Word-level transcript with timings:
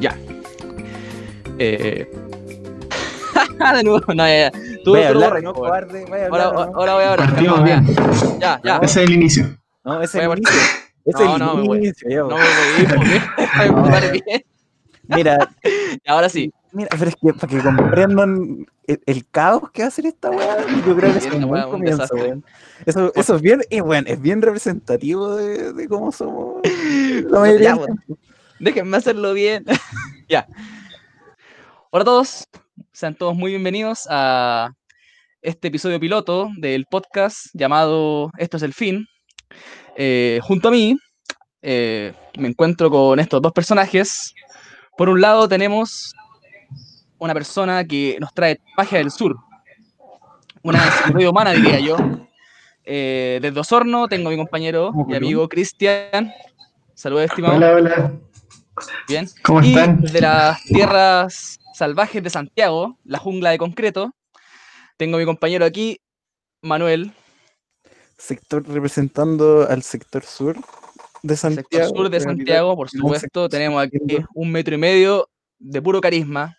ya. 0.00 0.16
Eh... 1.58 2.06
de 3.74 3.82
nuevo, 3.84 4.00
no, 4.14 4.26
ya, 4.26 4.50
ya. 4.50 4.52
Tú, 4.84 4.90
Voy 4.90 5.02
a 5.02 5.08
hablar, 5.10 5.28
borras, 5.30 5.42
no 5.44 5.54
cobarde, 5.54 6.04
voy 6.08 6.18
a 6.20 6.26
Ahora, 6.26 6.44
hablar. 6.46 6.68
¿no? 6.70 6.76
ahora 6.76 6.94
voy 6.94 7.04
a 7.04 7.12
hablar. 7.12 7.30
Partimos 7.34 7.64
bien. 7.64 7.86
ya. 8.40 8.60
Ya. 8.64 8.76
Ese 8.78 9.02
es 9.02 9.08
el 9.08 9.14
inicio. 9.14 9.56
No, 9.84 10.02
ese 10.02 10.18
es 10.18 10.24
el 10.24 10.30
inicio. 10.38 10.60
Es 11.04 11.14
No, 11.14 11.32
el 11.34 11.38
no, 11.40 11.54
me 11.56 11.66
voy. 11.66 11.78
inicio, 11.78 12.28
No 12.28 12.36
me 12.36 12.42
weón. 12.42 12.46
voy 12.76 12.76
a 12.76 12.82
ir, 12.82 12.88
porque 12.96 13.20
déjame 13.38 13.66
empezar 13.66 14.12
bien. 14.12 14.42
Mira, 15.08 15.48
Y 16.04 16.08
ahora 16.10 16.28
sí. 16.28 16.52
mira, 16.72 16.88
pero 16.98 17.10
es 17.10 17.16
que 17.16 17.32
para 17.34 17.48
que 17.48 17.58
comprendan 17.60 18.66
el, 18.86 19.00
el 19.06 19.26
caos 19.30 19.70
que 19.72 19.82
va 19.82 19.88
a 19.88 19.90
ser 19.92 20.06
esta 20.06 20.30
weá, 20.30 20.56
yo 20.86 20.96
creo 20.96 21.12
que 21.12 21.18
es 21.18 21.26
un 21.32 21.46
buen 21.48 21.60
es 21.62 21.66
comienzo, 21.68 22.14
weón. 22.14 22.44
Eso, 22.86 23.12
eso 23.14 23.36
es 23.36 23.42
bien, 23.42 23.60
y 23.70 23.78
bueno, 23.80 24.08
es 24.08 24.20
bien 24.20 24.42
representativo 24.42 25.36
de, 25.36 25.72
de 25.72 25.88
cómo 25.88 26.10
somos 26.10 26.60
la 27.30 27.40
mayoría 27.40 27.70
Ya, 27.70 27.84
tiempo. 27.84 28.18
Déjenme 28.58 28.96
hacerlo 28.96 29.32
bien. 29.32 29.64
ya. 30.28 30.46
Hola 31.90 32.02
a 32.02 32.04
todos. 32.04 32.48
Sean 32.92 33.14
todos 33.14 33.34
muy 33.34 33.50
bienvenidos 33.50 34.06
a 34.10 34.72
este 35.40 35.68
episodio 35.68 35.98
piloto 35.98 36.48
del 36.56 36.86
podcast 36.86 37.46
llamado 37.54 38.30
Esto 38.38 38.56
es 38.56 38.62
el 38.62 38.72
fin. 38.72 39.06
Eh, 39.96 40.40
junto 40.42 40.68
a 40.68 40.70
mí 40.70 40.96
eh, 41.60 42.12
me 42.38 42.48
encuentro 42.48 42.90
con 42.90 43.18
estos 43.18 43.40
dos 43.42 43.52
personajes. 43.52 44.34
Por 44.96 45.08
un 45.08 45.20
lado 45.20 45.48
tenemos 45.48 46.12
una 47.18 47.34
persona 47.34 47.84
que 47.84 48.16
nos 48.20 48.32
trae 48.34 48.60
magia 48.76 48.98
del 48.98 49.10
sur. 49.10 49.36
Una 50.62 50.84
enciclopedia 50.86 51.30
humana, 51.30 51.52
diría 51.52 51.80
yo. 51.80 51.96
Eh, 52.84 53.38
desde 53.40 53.60
Osorno 53.60 54.08
tengo 54.08 54.28
a 54.28 54.32
mi 54.32 54.36
compañero 54.36 54.92
y 55.08 55.14
amigo 55.14 55.48
Cristian. 55.48 56.32
Saludos, 56.94 57.24
estimado. 57.24 57.56
Hola, 57.56 57.72
hola. 57.74 58.12
Bien. 59.08 59.26
¿Cómo 59.42 59.62
y 59.62 59.70
están? 59.70 60.00
desde 60.00 60.20
las 60.20 60.62
tierras 60.62 61.58
salvajes 61.74 62.22
de 62.22 62.30
Santiago, 62.30 62.98
la 63.04 63.18
jungla 63.18 63.50
de 63.50 63.58
concreto, 63.58 64.14
tengo 64.96 65.16
a 65.16 65.20
mi 65.20 65.24
compañero 65.24 65.64
aquí, 65.64 66.00
Manuel, 66.62 67.12
Sector 68.22 68.64
representando 68.68 69.66
al 69.68 69.82
sector 69.82 70.22
sur 70.22 70.56
de 71.24 71.36
Santiago. 71.36 71.66
sector 71.70 71.96
sur 71.96 72.08
de 72.08 72.20
Santiago, 72.20 72.76
por 72.76 72.88
supuesto. 72.88 73.48
Tenemos 73.48 73.82
aquí 73.82 73.98
un 74.34 74.52
metro 74.52 74.76
y 74.76 74.78
medio 74.78 75.28
de 75.58 75.82
puro 75.82 76.00
carisma. 76.00 76.56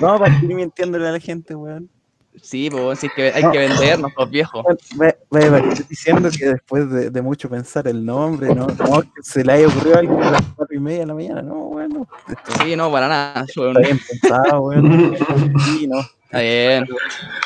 Vamos 0.00 0.20
a 0.20 0.24
partir 0.24 0.54
mintiéndole 0.54 1.08
a 1.08 1.12
la 1.12 1.20
gente, 1.20 1.54
weón. 1.54 1.90
Sí, 2.42 2.68
pues 2.70 2.98
sí, 2.98 3.08
que 3.14 3.32
hay 3.32 3.42
No. 3.42 3.52
que 3.52 3.58
vendernos, 3.58 4.12
los 4.16 4.30
viejos. 4.30 4.64
Bueno, 4.96 5.58
a 5.58 5.60
partir 5.60 5.86
diciendo 5.88 6.28
que 6.36 6.46
después 6.46 6.90
de, 6.90 7.10
de 7.10 7.22
mucho 7.22 7.48
pensar 7.48 7.86
el 7.88 8.04
nombre, 8.04 8.54
no, 8.54 8.66
no 8.66 9.02
que 9.02 9.10
se 9.22 9.44
le 9.44 9.52
haya 9.52 9.66
ocurrido 9.68 9.96
a 9.96 9.98
alguien 10.00 10.22
a 10.22 10.30
las 10.32 10.42
cuatro 10.56 10.76
y 10.76 10.80
media 10.80 11.00
de 11.00 11.06
la 11.06 11.14
mañana, 11.14 11.42
no, 11.42 11.54
bueno, 11.54 12.06
esto 12.28 12.64
Sí, 12.64 12.76
no, 12.76 12.90
para 12.90 13.08
nada. 13.08 13.44
está 13.46 13.62
bien 13.80 13.98
pensado, 14.08 14.60
weón. 14.62 15.16
Sí, 15.66 15.86
no, 15.86 16.00
Está 16.24 16.40
bien, 16.40 16.86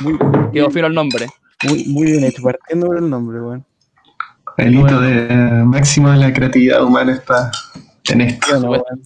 muy, 0.01 0.19
quedó 0.53 0.71
fino 0.71 0.87
el 0.89 0.95
nombre. 0.95 1.27
muy, 1.69 1.85
muy 1.87 2.11
bien 2.13 2.25
hecho, 2.25 2.43
partiendo 2.43 2.87
por 2.89 2.97
el 2.99 3.09
nombre, 3.11 3.41
weón. 3.41 3.65
El 4.59 4.75
hito 4.75 5.01
de 5.01 5.27
máximo 5.65 6.11
de 6.11 6.19
la 6.19 6.33
creatividad 6.33 6.85
humana 6.85 7.13
está 7.13 7.51
en 8.11 8.21
esto. 8.23 8.47
Bueno, 8.51 8.71
weón. 8.71 9.03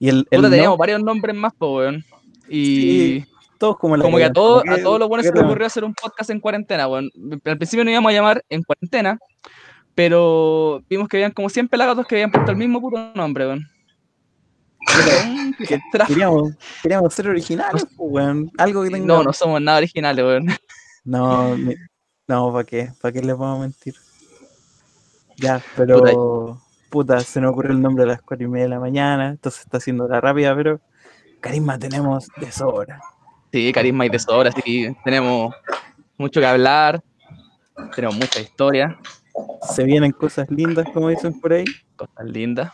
Y 0.00 0.08
el, 0.08 0.26
el 0.30 0.38
Puta, 0.40 0.50
teníamos 0.50 0.76
varios 0.78 1.02
nombres 1.02 1.36
más, 1.36 1.52
pues, 1.56 1.70
weón. 1.70 2.04
Y 2.48 3.24
todos 3.58 3.78
como 3.78 3.96
la 3.96 4.02
como 4.04 4.16
que 4.16 4.24
a 4.24 4.32
como 4.32 4.62
a 4.66 4.78
todos 4.82 4.98
los 4.98 5.08
buenos 5.08 5.26
se 5.26 5.32
les 5.32 5.42
ocurrió 5.42 5.66
hacer 5.66 5.84
un 5.84 5.94
podcast 5.94 6.30
en 6.30 6.40
cuarentena, 6.40 6.88
weón. 6.88 7.10
Al 7.44 7.56
principio 7.58 7.84
nos 7.84 7.92
íbamos 7.92 8.10
a 8.10 8.14
llamar 8.14 8.44
en 8.48 8.62
cuarentena, 8.62 9.18
pero 9.94 10.82
vimos 10.88 11.08
que 11.08 11.18
habían 11.18 11.32
como 11.32 11.48
100 11.48 11.68
pelagatos 11.68 12.06
que 12.06 12.16
habían 12.16 12.30
puesto 12.30 12.50
el 12.50 12.56
mismo 12.56 12.80
puto 12.80 13.12
nombre, 13.14 13.46
weón. 13.46 13.66
Mm, 15.26 15.52
¿qué 15.58 15.66
que 15.66 15.80
será? 15.90 16.06
queríamos, 16.06 16.52
queríamos 16.82 17.14
ser 17.14 17.28
originales, 17.28 17.86
pues, 17.96 18.10
weón. 18.12 18.50
Algo 18.58 18.82
que 18.82 18.90
tenga. 18.90 19.06
No, 19.06 19.22
no 19.22 19.32
somos 19.32 19.60
nada 19.60 19.78
originales, 19.78 20.24
weón. 20.24 20.46
No, 21.04 21.56
no, 22.26 22.52
¿para 22.52 22.64
qué? 22.64 22.90
¿Para 23.00 23.12
qué 23.12 23.20
les 23.20 23.36
vamos 23.36 23.58
a 23.58 23.60
mentir? 23.62 23.94
Ya, 25.36 25.60
pero 25.76 26.60
puta, 26.90 27.18
se 27.20 27.40
nos 27.40 27.50
ocurrió 27.50 27.72
el 27.72 27.82
nombre 27.82 28.04
a 28.04 28.06
las 28.06 28.22
cuatro 28.22 28.46
y 28.46 28.48
media 28.48 28.64
de 28.64 28.70
la 28.70 28.80
mañana, 28.80 29.30
entonces 29.30 29.62
está 29.62 29.78
haciendo 29.78 30.06
la 30.06 30.20
rápida, 30.20 30.54
pero 30.54 30.80
carisma 31.40 31.78
tenemos 31.78 32.28
de 32.36 32.52
sobra. 32.52 33.00
Sí, 33.54 33.72
carisma 33.72 34.04
y 34.04 34.08
de 34.08 34.18
sobra, 34.18 34.48
así 34.48 34.60
que 34.62 34.96
tenemos 35.04 35.54
mucho 36.18 36.40
que 36.40 36.46
hablar, 36.46 37.00
tenemos 37.94 38.16
mucha 38.16 38.40
historia, 38.40 38.98
Se 39.72 39.84
vienen 39.84 40.10
cosas 40.10 40.50
lindas, 40.50 40.88
como 40.92 41.08
dicen 41.08 41.40
por 41.40 41.52
ahí. 41.52 41.64
cosas 41.94 42.24
lindas. 42.24 42.72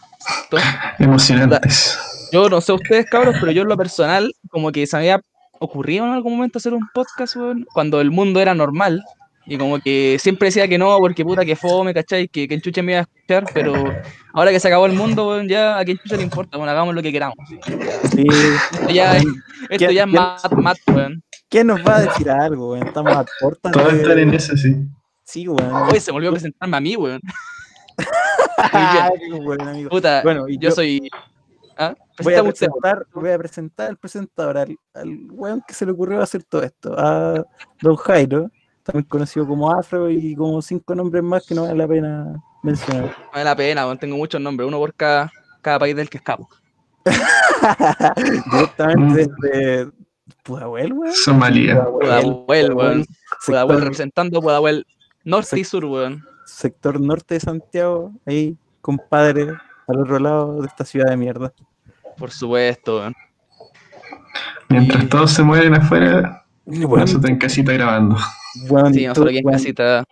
Emocionantes. 0.98 1.98
Yo 2.32 2.48
no 2.48 2.62
sé 2.62 2.72
ustedes, 2.72 3.04
cabros, 3.10 3.36
pero 3.38 3.52
yo 3.52 3.60
en 3.60 3.69
lo 3.69 3.76
personal, 3.76 4.32
como 4.48 4.72
que 4.72 4.86
se 4.86 4.96
me 4.96 5.00
había 5.02 5.20
ocurrido 5.58 6.06
en 6.06 6.12
algún 6.12 6.36
momento 6.36 6.56
hacer 6.56 6.72
un 6.72 6.88
podcast, 6.94 7.36
weón, 7.36 7.66
cuando 7.74 8.00
el 8.00 8.10
mundo 8.10 8.40
era 8.40 8.54
normal. 8.54 9.04
Y 9.46 9.56
como 9.58 9.78
que 9.80 10.16
siempre 10.20 10.46
decía 10.48 10.68
que 10.68 10.78
no, 10.78 10.98
porque 10.98 11.24
puta 11.24 11.44
que 11.44 11.56
fome, 11.56 11.92
¿cachai? 11.94 12.28
Que, 12.28 12.46
que 12.46 12.60
chucha 12.60 12.82
me 12.82 12.92
iba 12.92 13.00
a 13.00 13.02
escuchar, 13.02 13.44
pero 13.52 13.74
ahora 14.34 14.50
que 14.52 14.60
se 14.60 14.68
acabó 14.68 14.86
el 14.86 14.92
mundo, 14.92 15.28
weón, 15.28 15.48
ya 15.48 15.78
a 15.78 15.84
quien 15.84 15.98
chucha 15.98 16.16
le 16.16 16.22
importa, 16.22 16.56
bueno, 16.56 16.70
hagamos 16.70 16.94
lo 16.94 17.02
que 17.02 17.10
queramos. 17.10 17.36
Sí, 18.12 18.24
Esto 18.28 18.90
ya 18.90 19.16
es, 19.16 19.24
esto 19.24 19.76
¿Quién- 19.78 19.90
ya 19.92 20.02
es 20.04 20.08
mat, 20.08 20.52
mat, 20.52 20.78
weón. 20.88 21.22
¿quién 21.48 21.66
nos 21.66 21.80
va 21.84 21.96
a 21.96 22.00
decir 22.02 22.30
algo, 22.30 22.72
weón? 22.72 22.86
Estamos 22.86 23.12
a 23.12 23.24
puertas 23.40 23.72
Todos 23.72 23.92
están 23.94 24.18
en 24.18 24.34
eso, 24.34 24.56
sí. 24.56 24.76
Sí, 25.24 25.48
weón. 25.48 25.72
Hoy 25.90 25.98
se 26.00 26.12
me 26.12 26.18
olvidó 26.18 26.32
presentarme 26.32 26.76
a 26.76 26.80
mí, 26.80 26.96
weón. 26.96 27.20
Qué 28.72 29.40
buen 29.40 29.60
amigo. 29.62 29.90
Puta, 29.90 30.22
Bueno, 30.22 30.48
y 30.48 30.54
yo, 30.58 30.68
yo- 30.68 30.74
soy. 30.74 31.08
¿Ah? 31.78 31.94
Voy 32.22 32.34
a, 32.34 32.42
presentar, 32.42 33.06
voy 33.14 33.30
a 33.30 33.38
presentar 33.38 33.88
al 33.88 33.96
presentador, 33.96 34.58
al, 34.58 34.76
al 34.92 35.08
weón 35.30 35.62
que 35.66 35.72
se 35.72 35.86
le 35.86 35.92
ocurrió 35.92 36.20
hacer 36.20 36.42
todo 36.44 36.62
esto, 36.62 36.94
a 36.98 37.42
Don 37.80 37.96
Jairo, 37.96 38.50
también 38.92 39.08
conocido 39.08 39.46
como 39.46 39.70
Afro 39.72 40.10
y 40.10 40.34
como 40.34 40.60
cinco 40.62 40.94
nombres 40.94 41.22
más 41.22 41.46
que 41.46 41.54
no 41.54 41.62
vale 41.62 41.76
la 41.76 41.88
pena 41.88 42.42
mencionar. 42.62 43.04
No 43.04 43.30
vale 43.32 43.44
la 43.44 43.56
pena, 43.56 43.86
weón, 43.86 43.98
tengo 43.98 44.16
muchos 44.16 44.40
nombres, 44.40 44.66
uno 44.68 44.78
por 44.78 44.94
cada, 44.94 45.30
cada 45.62 45.78
país 45.78 45.94
del 45.96 46.08
que 46.10 46.18
escapo. 46.18 46.48
Directamente 48.52 49.28
desde 49.42 49.90
Pudahuel, 50.42 50.92
weón. 50.92 51.14
Somalia. 51.14 51.84
Pudahuel, 51.84 52.72
weón. 52.74 53.06
Pudahuel 53.46 53.80
representando 53.80 54.40
Pudahuel 54.40 54.86
norte 55.24 55.58
y 55.60 55.64
sur, 55.64 55.84
weón. 55.84 56.24
sector 56.46 57.00
norte 57.00 57.34
de 57.34 57.40
Santiago, 57.40 58.12
ahí, 58.26 58.56
compadre, 58.80 59.48
al 59.88 60.00
otro 60.00 60.18
lado 60.18 60.60
de 60.62 60.66
esta 60.66 60.84
ciudad 60.84 61.08
de 61.10 61.16
mierda. 61.16 61.52
Por 62.18 62.30
supuesto, 62.30 62.98
weón. 62.98 63.14
Mientras 64.68 65.04
Y- 65.04 65.06
todos 65.08 65.30
se 65.32 65.42
mueren 65.42 65.74
afuera, 65.74 66.44
Weón, 66.66 67.00
nosotros 67.00 67.28
en 67.30 67.38
casita 67.38 67.72
grabando. 67.72 68.16
Weón, 68.69 68.94
Sí, 68.94 69.06
tú, 69.15 69.27
casita. 69.50 70.05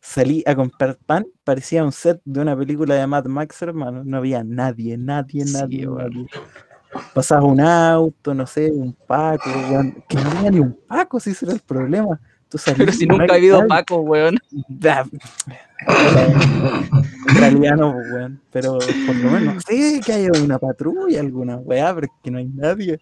salí 0.00 0.42
a 0.46 0.54
comprar 0.54 0.98
pan, 1.06 1.26
parecía 1.44 1.84
un 1.84 1.92
set 1.92 2.20
de 2.24 2.40
una 2.40 2.56
película 2.56 2.94
de 2.94 3.06
Mad 3.06 3.26
Max, 3.26 3.60
hermano. 3.62 4.02
No 4.04 4.18
había 4.18 4.44
nadie, 4.44 4.96
nadie, 4.96 5.44
Sí, 5.44 5.52
nadie, 5.52 5.86
nadie. 5.86 6.26
Pasaba 7.12 7.42
un 7.44 7.60
auto, 7.60 8.34
no 8.34 8.46
sé, 8.46 8.70
un 8.70 8.92
Paco, 8.92 9.50
weón, 9.70 10.02
que 10.08 10.16
no 10.16 10.30
había 10.30 10.50
ni 10.50 10.60
un 10.60 10.78
Paco, 10.86 11.18
si 11.20 11.30
ese 11.30 11.46
era 11.46 11.54
el 11.54 11.60
problema. 11.60 12.20
Tú 12.48 12.58
Pero 12.76 12.92
si 12.92 13.06
nunca 13.06 13.32
ha 13.32 13.36
habido. 13.36 13.66
Paco, 13.66 13.96
weón. 14.00 14.36
Da- 14.68 15.06
En 15.86 17.34
realidad 17.36 17.76
no, 17.76 17.90
weón, 18.12 18.40
pero 18.52 18.78
por 18.78 19.16
lo 19.16 19.30
menos 19.30 19.62
sí 19.66 20.00
que 20.04 20.12
haya 20.12 20.30
una 20.42 20.58
patrulla, 20.58 21.20
alguna 21.20 21.56
weá, 21.56 21.94
pero 21.94 22.08
que 22.22 22.30
no 22.30 22.38
hay 22.38 22.46
nadie. 22.46 23.00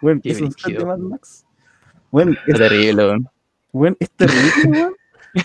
Bueno, 0.00 0.20
Qué 0.22 0.30
es 0.30 0.40
un 0.40 0.52
set 0.52 0.78
de. 0.78 0.84
Mad 0.84 0.98
Max. 0.98 1.44
Bueno, 2.10 2.32
es, 2.46 2.56
terrible, 2.56 3.04
weón. 3.04 3.28
Weón, 3.74 3.96
es 4.00 4.10
terrible, 4.12 4.50
weón. 4.68 4.94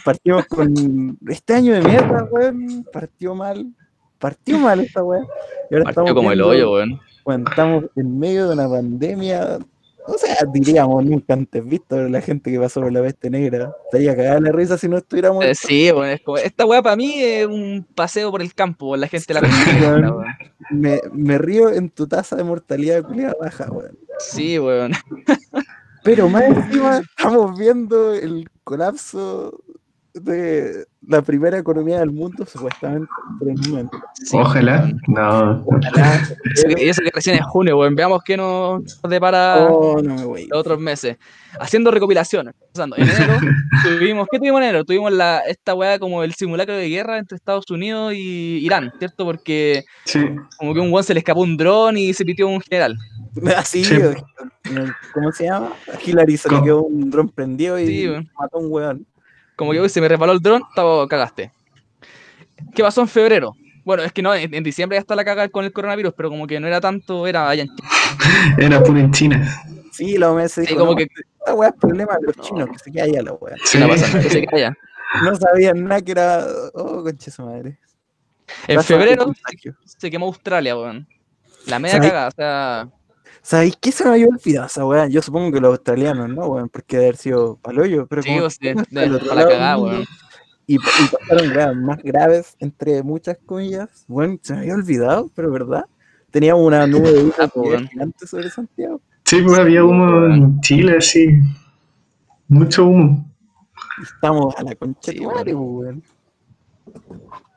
Partimos 0.05 0.45
con 0.45 1.17
este 1.27 1.55
año 1.55 1.73
de 1.73 1.81
mierda, 1.81 2.23
weón. 2.31 2.85
Partió 2.93 3.33
mal. 3.35 3.65
Partió 4.19 4.57
mal 4.59 4.79
esta. 4.81 5.01
Y 5.01 5.03
ahora 5.03 5.23
Partió 5.69 5.89
estamos 5.89 6.13
como 6.13 6.31
el 6.31 6.41
hoyo, 6.41 6.73
weón. 6.73 6.99
weón, 7.25 7.45
estamos 7.49 7.85
en 7.95 8.19
medio 8.19 8.47
de 8.47 8.53
una 8.53 8.69
pandemia. 8.69 9.59
O 10.05 10.17
sea, 10.17 10.37
diríamos 10.51 11.05
nunca 11.05 11.33
antes 11.33 11.63
visto, 11.63 11.85
pero 11.89 12.09
la 12.09 12.21
gente 12.21 12.51
que 12.51 12.59
pasó 12.59 12.81
por 12.81 12.91
la 12.91 13.01
peste 13.01 13.29
negra 13.29 13.71
estaría 13.85 14.15
cagada 14.15 14.39
la 14.39 14.51
risa 14.51 14.77
si 14.77 14.87
no 14.87 14.97
estuviéramos. 14.97 15.43
Eh, 15.45 15.53
Sí, 15.55 15.91
weón. 15.91 16.09
Es 16.09 16.21
como, 16.21 16.37
esta 16.37 16.65
weá 16.65 16.81
para 16.81 16.95
mí 16.95 17.21
es 17.21 17.47
un 17.47 17.85
paseo 17.95 18.31
por 18.31 18.41
el 18.41 18.53
campo, 18.53 18.87
weón. 18.89 19.01
La 19.01 19.07
gente 19.07 19.33
la 19.33 19.41
weón. 19.41 20.03
weón. 20.03 20.25
Me, 20.71 21.01
me 21.13 21.37
río 21.39 21.69
en 21.71 21.89
tu 21.89 22.07
tasa 22.07 22.35
de 22.35 22.43
mortalidad 22.43 23.03
culiada 23.03 23.35
baja, 23.41 23.71
weón. 23.71 23.97
Sí, 24.19 24.59
weón. 24.59 24.91
Pero 26.03 26.29
más 26.29 26.43
encima 26.45 26.99
estamos 26.99 27.57
viendo 27.57 28.13
el 28.13 28.49
colapso 28.63 29.63
de 30.21 30.85
la 31.07 31.21
primera 31.21 31.57
economía 31.57 31.99
del 31.99 32.11
mundo, 32.11 32.45
supuestamente. 32.45 33.07
Sí, 34.13 34.35
Ojalá. 34.37 34.91
No. 35.07 35.63
Ojalá. 35.65 36.21
Eso 36.53 36.67
que- 36.75 36.83
Y 36.85 36.89
eso 36.89 37.01
que 37.03 37.11
recién 37.13 37.35
es 37.37 37.45
junio, 37.45 37.77
weón. 37.79 37.95
Veamos 37.95 38.21
qué 38.23 38.37
nos 38.37 38.83
depara 39.09 39.67
Oh, 39.69 40.01
no 40.01 40.15
los 40.15 40.39
otros 40.53 40.79
meses. 40.79 41.17
Haciendo 41.59 41.89
recopilaciones. 41.91 42.53
En 42.75 42.93
enero 42.95 43.39
tuvimos, 43.83 44.27
¿qué 44.31 44.37
tuvimos 44.37 44.59
en 44.61 44.63
enero? 44.69 44.85
Tuvimos 44.85 45.11
la, 45.11 45.39
esta 45.39 45.73
weá 45.73 45.97
como 45.99 46.23
el 46.23 46.33
simulacro 46.33 46.75
de 46.75 46.87
guerra 46.89 47.17
entre 47.17 47.35
Estados 47.37 47.69
Unidos 47.71 48.13
y 48.15 48.59
Irán, 48.63 48.91
¿cierto? 48.99 49.25
Porque 49.25 49.83
Sí. 50.05 50.19
como 50.57 50.73
que 50.73 50.79
un 50.79 50.91
weón 50.91 51.03
se 51.03 51.13
le 51.13 51.19
escapó 51.19 51.41
un 51.41 51.57
dron 51.57 51.97
y 51.97 52.13
se 52.13 52.23
pitió 52.25 52.47
un 52.47 52.61
general. 52.61 52.95
Así, 53.57 53.83
Sí. 53.85 53.95
eh, 53.95 54.15
¿cómo 55.13 55.31
se 55.31 55.45
llama? 55.45 55.71
A 55.91 55.97
Hillary 56.03 56.37
se 56.37 56.49
le 56.49 56.61
quedó 56.61 56.83
un 56.83 57.09
dron 57.09 57.29
prendido 57.29 57.79
y 57.79 57.87
Sí, 57.87 58.07
mató 58.39 58.57
a 58.57 58.59
un 58.59 58.67
weón. 58.69 59.05
Como 59.59 59.73
que 59.73 59.81
uy, 59.81 59.89
se 59.89 59.99
me 59.99 60.07
resbaló 60.07 60.31
el 60.31 60.39
dron, 60.39 60.63
cagaste. 61.09 61.51
¿Qué 62.73 62.81
pasó 62.81 63.01
en 63.01 63.09
febrero? 63.09 63.57
Bueno, 63.83 64.03
es 64.03 64.13
que 64.13 64.21
no, 64.21 64.33
en, 64.33 64.53
en 64.53 64.63
diciembre 64.63 64.95
ya 64.95 65.01
está 65.01 65.17
la 65.17 65.25
caga 65.25 65.49
con 65.49 65.65
el 65.65 65.73
coronavirus, 65.73 66.13
pero 66.15 66.29
como 66.29 66.47
que 66.47 66.61
no 66.61 66.67
era 66.67 66.79
tanto, 66.79 67.27
era 67.27 67.49
allá 67.49 67.63
en 67.63 67.75
Chile. 67.75 67.89
Era 68.57 68.81
puro 68.81 68.99
en 68.99 69.11
China. 69.11 69.61
Sí, 69.91 70.17
la 70.17 70.31
OMS 70.31 70.53
Sí, 70.53 70.75
como 70.75 70.91
no, 70.91 70.95
que 70.95 71.03
esta 71.03 71.53
weá 71.53 71.69
es 71.69 71.75
problema 71.75 72.15
de 72.21 72.27
los 72.27 72.37
chinos, 72.37 72.69
que 72.69 72.79
se 72.79 72.89
queda 72.89 73.03
allá 73.03 73.21
la 73.21 73.33
weá. 73.33 73.55
Sí. 73.65 73.79
no 73.79 73.89
que 73.89 73.97
se 73.97 74.45
calla. 74.45 74.77
No 75.23 75.35
sabían 75.35 75.83
nada 75.83 76.01
que 76.01 76.11
era, 76.13 76.45
oh, 76.73 77.03
concha 77.03 77.31
su 77.31 77.43
madre. 77.43 77.77
En 78.65 78.81
febrero 78.81 79.33
se 79.83 80.09
quemó 80.09 80.27
Australia, 80.27 80.77
weón. 80.77 81.05
La 81.65 81.79
media 81.79 81.97
¿Sabes? 81.97 82.09
cagada, 82.11 82.27
o 82.27 82.31
sea, 82.31 82.89
¿Sabéis 83.41 83.77
qué 83.79 83.91
se 83.91 84.03
me 84.03 84.11
había 84.11 84.27
olvidado 84.27 84.67
esa 84.67 84.85
weá? 84.85 85.07
Yo 85.07 85.21
supongo 85.21 85.51
que 85.51 85.59
los 85.61 85.71
australianos, 85.71 86.29
¿no, 86.29 86.45
weón? 86.47 86.69
Porque 86.69 86.97
debe 86.97 87.07
haber 87.07 87.17
sido 87.17 87.57
paloyo, 87.57 88.05
pero 88.07 88.21
sí, 88.21 88.29
como 88.29 88.47
está 88.47 89.01
de- 89.01 89.15
otro 89.15 89.27
la 89.27 89.35
lado 89.35 89.49
cagada, 89.49 89.77
weón. 89.77 90.05
Y, 90.67 90.75
y 90.75 90.77
pasaron 90.77 91.51
weas 91.57 91.75
más 91.75 91.97
graves, 92.03 92.55
entre 92.59 93.01
muchas 93.01 93.37
comillas. 93.45 94.05
Bueno, 94.07 94.37
se 94.41 94.53
me 94.53 94.59
había 94.59 94.75
olvidado, 94.75 95.31
pero 95.33 95.51
¿verdad? 95.51 95.85
Teníamos 96.29 96.63
una 96.65 96.85
nube 96.85 97.11
de 97.11 97.23
humo 97.23 97.33
Ah, 97.39 97.49
weón. 97.55 97.87
gigante 97.87 98.27
sobre 98.27 98.49
Santiago. 98.51 99.01
Sí, 99.25 99.41
pues 99.41 99.57
había 99.57 99.83
humo 99.83 100.25
en 100.27 100.59
Chile, 100.61 100.97
así. 100.97 101.29
Mucho 102.47 102.85
humo. 102.85 103.25
Estamos 104.03 104.55
a 104.57 104.63
la 104.63 104.75
concha 104.75 105.11
Sí, 105.11 105.19
de 105.19 105.25
madre, 105.25 105.55
weón. 105.55 106.03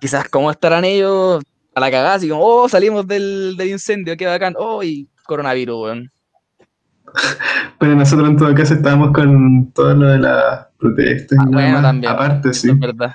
Quizás 0.01 0.29
cómo 0.29 0.51
estarán 0.51 0.85
ellos 0.85 1.43
a 1.75 1.81
la 1.81 1.91
cagada, 1.91 2.15
así 2.15 2.29
como, 2.29 2.45
oh, 2.45 2.69
salimos 2.69 3.07
del, 3.07 3.55
del 3.57 3.69
incendio, 3.69 4.17
qué 4.17 4.27
bacán, 4.27 4.55
oh, 4.59 4.83
y 4.83 5.09
coronavirus, 5.33 5.83
weón. 5.83 6.11
Pero 7.79 7.95
nosotros 7.95 8.29
en 8.31 8.37
todo 8.37 8.55
caso 8.55 8.75
estábamos 8.75 9.13
con 9.13 9.71
todo 9.73 9.95
lo 9.95 10.07
de 10.07 10.19
las 10.19 10.67
protestas. 10.79 11.39
Ah, 11.41 11.45
y 11.49 11.53
bueno, 11.53 11.73
más. 11.75 11.83
también. 11.83 12.13
Aparte, 12.13 12.55
sí. 12.55 12.71
Es 12.71 12.79
verdad. 12.79 13.15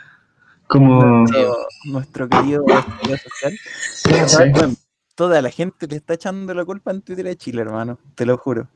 Como. 0.67 1.03
Nuestro, 1.03 1.55
nuestro 1.85 2.29
querido 2.29 2.63
social. 2.67 3.53
Sí. 3.91 4.75
Toda 5.15 5.41
la 5.41 5.49
gente 5.49 5.87
le 5.87 5.95
está 5.95 6.13
echando 6.13 6.53
la 6.53 6.63
culpa 6.65 6.91
en 6.91 7.01
Twitter 7.01 7.27
a 7.27 7.35
Chile, 7.35 7.61
hermano. 7.61 7.97
Te 8.13 8.25
lo 8.25 8.37
juro. 8.37 8.67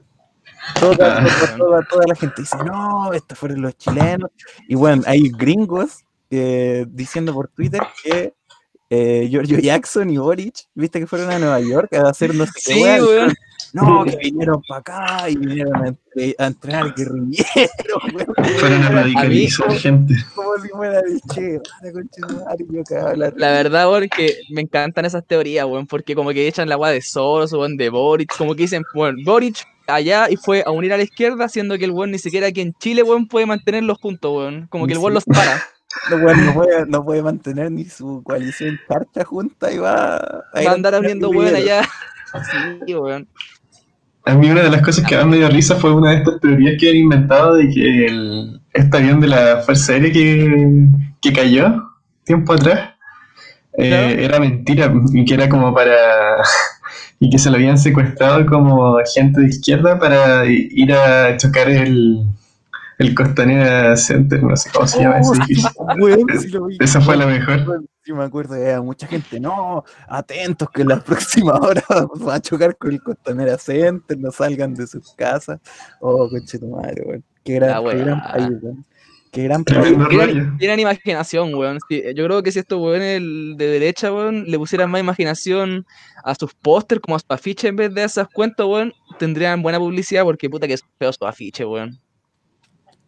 Toda, 0.79 1.19
Ah. 1.19 1.25
toda, 1.25 1.57
toda, 1.57 1.87
toda 1.89 2.03
la 2.07 2.15
gente 2.15 2.41
dice, 2.41 2.57
no, 2.65 3.13
estos 3.13 3.37
fueron 3.37 3.61
los 3.61 3.77
chilenos. 3.77 4.31
Y 4.67 4.75
bueno, 4.75 5.03
hay 5.05 5.29
gringos 5.29 6.03
eh, 6.31 6.85
diciendo 6.89 7.33
por 7.33 7.49
Twitter 7.49 7.81
que 8.03 8.33
eh, 8.93 9.27
Giorgio 9.31 9.57
Jackson 9.57 10.09
y 10.09 10.17
Boric, 10.17 10.67
viste 10.75 10.99
que 10.99 11.07
fueron 11.07 11.31
a 11.31 11.39
Nueva 11.39 11.61
York 11.61 11.93
a 11.93 12.09
hacer 12.09 12.35
no 12.35 12.45
sé 12.45 12.51
qué 12.65 12.73
Sí, 12.73 12.81
weón. 12.83 13.33
No, 13.73 14.03
que 14.03 14.17
vinieron 14.17 14.61
para 14.67 14.79
acá 14.81 15.29
y 15.29 15.37
vinieron 15.37 15.73
a, 15.81 15.87
entre- 15.87 16.35
a 16.37 16.47
entrenar 16.47 16.93
guerrilleros, 16.93 18.03
weón. 18.13 18.35
Fueron 18.59 18.83
a 18.83 18.89
radicalizar 18.89 19.71
gente. 19.77 20.13
Como 20.35 20.57
si 20.61 20.67
fuera 20.67 20.99
el 20.99 21.21
che, 21.33 21.59
la 23.15 23.31
de 23.31 23.63
verdad, 23.63 23.89
weón, 23.89 24.09
que 24.09 24.39
me 24.49 24.59
encantan 24.59 25.05
esas 25.05 25.25
teorías, 25.25 25.65
weón, 25.65 25.87
porque 25.87 26.13
como 26.13 26.31
que 26.31 26.45
echan 26.45 26.67
la 26.67 26.75
weá 26.75 26.91
de 26.91 27.01
Soros, 27.01 27.53
weón, 27.53 27.77
de 27.77 27.89
Boric, 27.89 28.35
como 28.37 28.55
que 28.55 28.63
dicen, 28.63 28.83
bueno, 28.93 29.17
Boric 29.23 29.65
allá 29.87 30.29
y 30.29 30.35
fue 30.35 30.63
a 30.65 30.71
unir 30.71 30.91
a 30.91 30.97
la 30.97 31.03
izquierda, 31.03 31.47
siendo 31.47 31.77
que 31.77 31.85
el 31.85 31.91
weón 31.91 32.11
ni 32.11 32.19
siquiera 32.19 32.47
aquí 32.47 32.59
en 32.59 32.73
Chile, 32.73 33.03
weón, 33.03 33.25
puede 33.27 33.45
mantenerlos 33.45 33.97
juntos, 33.99 34.35
weón. 34.35 34.67
Como 34.67 34.85
que 34.85 34.91
el 34.93 34.99
weón 34.99 35.13
los 35.13 35.23
para. 35.23 35.63
No, 36.09 36.53
puede, 36.53 36.85
no 36.87 37.03
puede 37.03 37.21
mantener 37.21 37.71
ni 37.71 37.85
su 37.85 38.21
coalición 38.23 38.79
charcha 38.87 39.23
junta 39.23 39.71
y 39.71 39.77
va 39.77 40.15
a, 40.15 40.61
ir 40.61 40.67
Va 40.67 40.71
a 40.71 40.73
andar 40.75 40.99
uniendo 40.99 41.29
weón 41.29 41.55
allá. 41.55 41.83
Sí, 42.85 42.93
weón. 42.95 43.27
A 44.25 44.35
mí 44.35 44.49
una 44.49 44.61
de 44.61 44.69
las 44.69 44.81
cosas 44.81 45.05
que 45.05 45.15
más 45.15 45.25
me 45.25 45.37
dio 45.37 45.49
risa 45.49 45.75
fue 45.75 45.91
una 45.91 46.11
de 46.11 46.17
estas 46.17 46.39
teorías 46.39 46.75
que 46.79 46.89
han 46.89 46.95
inventado 46.95 47.55
de 47.55 47.69
que 47.69 48.05
el, 48.05 48.61
este 48.73 48.97
avión 48.97 49.19
de 49.19 49.27
la 49.27 49.57
Fuerza 49.65 49.93
Aérea 49.93 50.13
que, 50.13 50.87
que 51.21 51.33
cayó 51.33 51.91
tiempo 52.23 52.53
atrás 52.53 52.91
eh, 53.77 54.17
era 54.19 54.39
mentira 54.39 54.93
y 55.13 55.25
que 55.25 55.33
era 55.33 55.49
como 55.49 55.73
para... 55.73 56.43
y 57.19 57.29
que 57.29 57.37
se 57.37 57.49
lo 57.49 57.55
habían 57.55 57.77
secuestrado 57.77 58.45
como 58.45 58.97
gente 59.13 59.41
de 59.41 59.47
izquierda 59.47 59.99
para 59.99 60.45
ir 60.45 60.93
a 60.93 61.37
chocar 61.37 61.69
el, 61.69 62.25
el 63.01 63.15
Costanera 63.15 63.97
Center, 63.97 64.43
no 64.43 64.55
sé 64.55 64.69
cómo 64.71 64.87
se 64.87 64.99
llama 65.01 65.19
ese 65.19 65.31
Oh, 65.75 66.39
sí 66.39 66.47
lo 66.49 66.65
vi. 66.65 66.77
Esa 66.79 67.01
fue 67.01 67.17
la 67.17 67.25
mejor. 67.25 67.83
Sí 68.03 68.13
me 68.13 68.23
acuerdo, 68.23 68.55
había 68.55 68.81
mucha 68.81 69.07
gente, 69.07 69.39
no, 69.39 69.83
atentos 70.07 70.69
que 70.71 70.81
en 70.81 70.89
las 70.89 71.03
próximas 71.03 71.59
horas 71.59 71.85
va 72.27 72.35
a 72.35 72.41
chocar 72.41 72.77
con 72.77 72.91
el 72.91 73.01
Costanera 73.01 73.57
Center, 73.57 74.17
no 74.17 74.31
salgan 74.31 74.73
de 74.73 74.87
sus 74.87 75.13
casas. 75.13 75.59
Oh, 75.99 76.29
conche 76.29 76.59
tu 76.59 76.67
madre, 76.67 77.03
weón. 77.05 77.23
Qué 77.43 77.55
gran, 77.55 77.83
La 77.83 77.91
qué 77.91 77.97
gran 77.97 78.21
país, 78.21 78.49
weón. 78.61 78.85
Qué 79.31 79.43
gran. 79.43 79.63
Tienen, 79.63 80.57
tienen 80.57 80.79
imaginación, 80.79 81.53
weón. 81.55 81.79
Sí, 81.89 82.03
yo 82.15 82.25
creo 82.25 82.43
que 82.43 82.51
si 82.51 82.59
estos 82.59 82.79
weones 82.79 83.21
de 83.57 83.65
derecha, 83.67 84.11
weón, 84.11 84.45
le 84.45 84.57
pusieran 84.57 84.91
más 84.91 85.01
imaginación 85.01 85.85
a 86.23 86.35
sus 86.35 86.53
pósters, 86.53 87.01
como 87.01 87.15
a 87.15 87.19
sus 87.19 87.29
afiches 87.29 87.69
en 87.69 87.77
vez 87.77 87.93
de 87.93 88.01
a 88.01 88.05
esas 88.05 88.27
cuentas, 88.27 88.65
weón, 88.65 88.93
tendrían 89.17 89.61
buena 89.61 89.79
publicidad 89.79 90.23
porque 90.23 90.49
puta 90.49 90.67
que 90.67 90.77
son 90.77 90.89
feos 90.99 91.15
sus 91.15 91.27
afiches, 91.27 91.65
weón. 91.65 91.99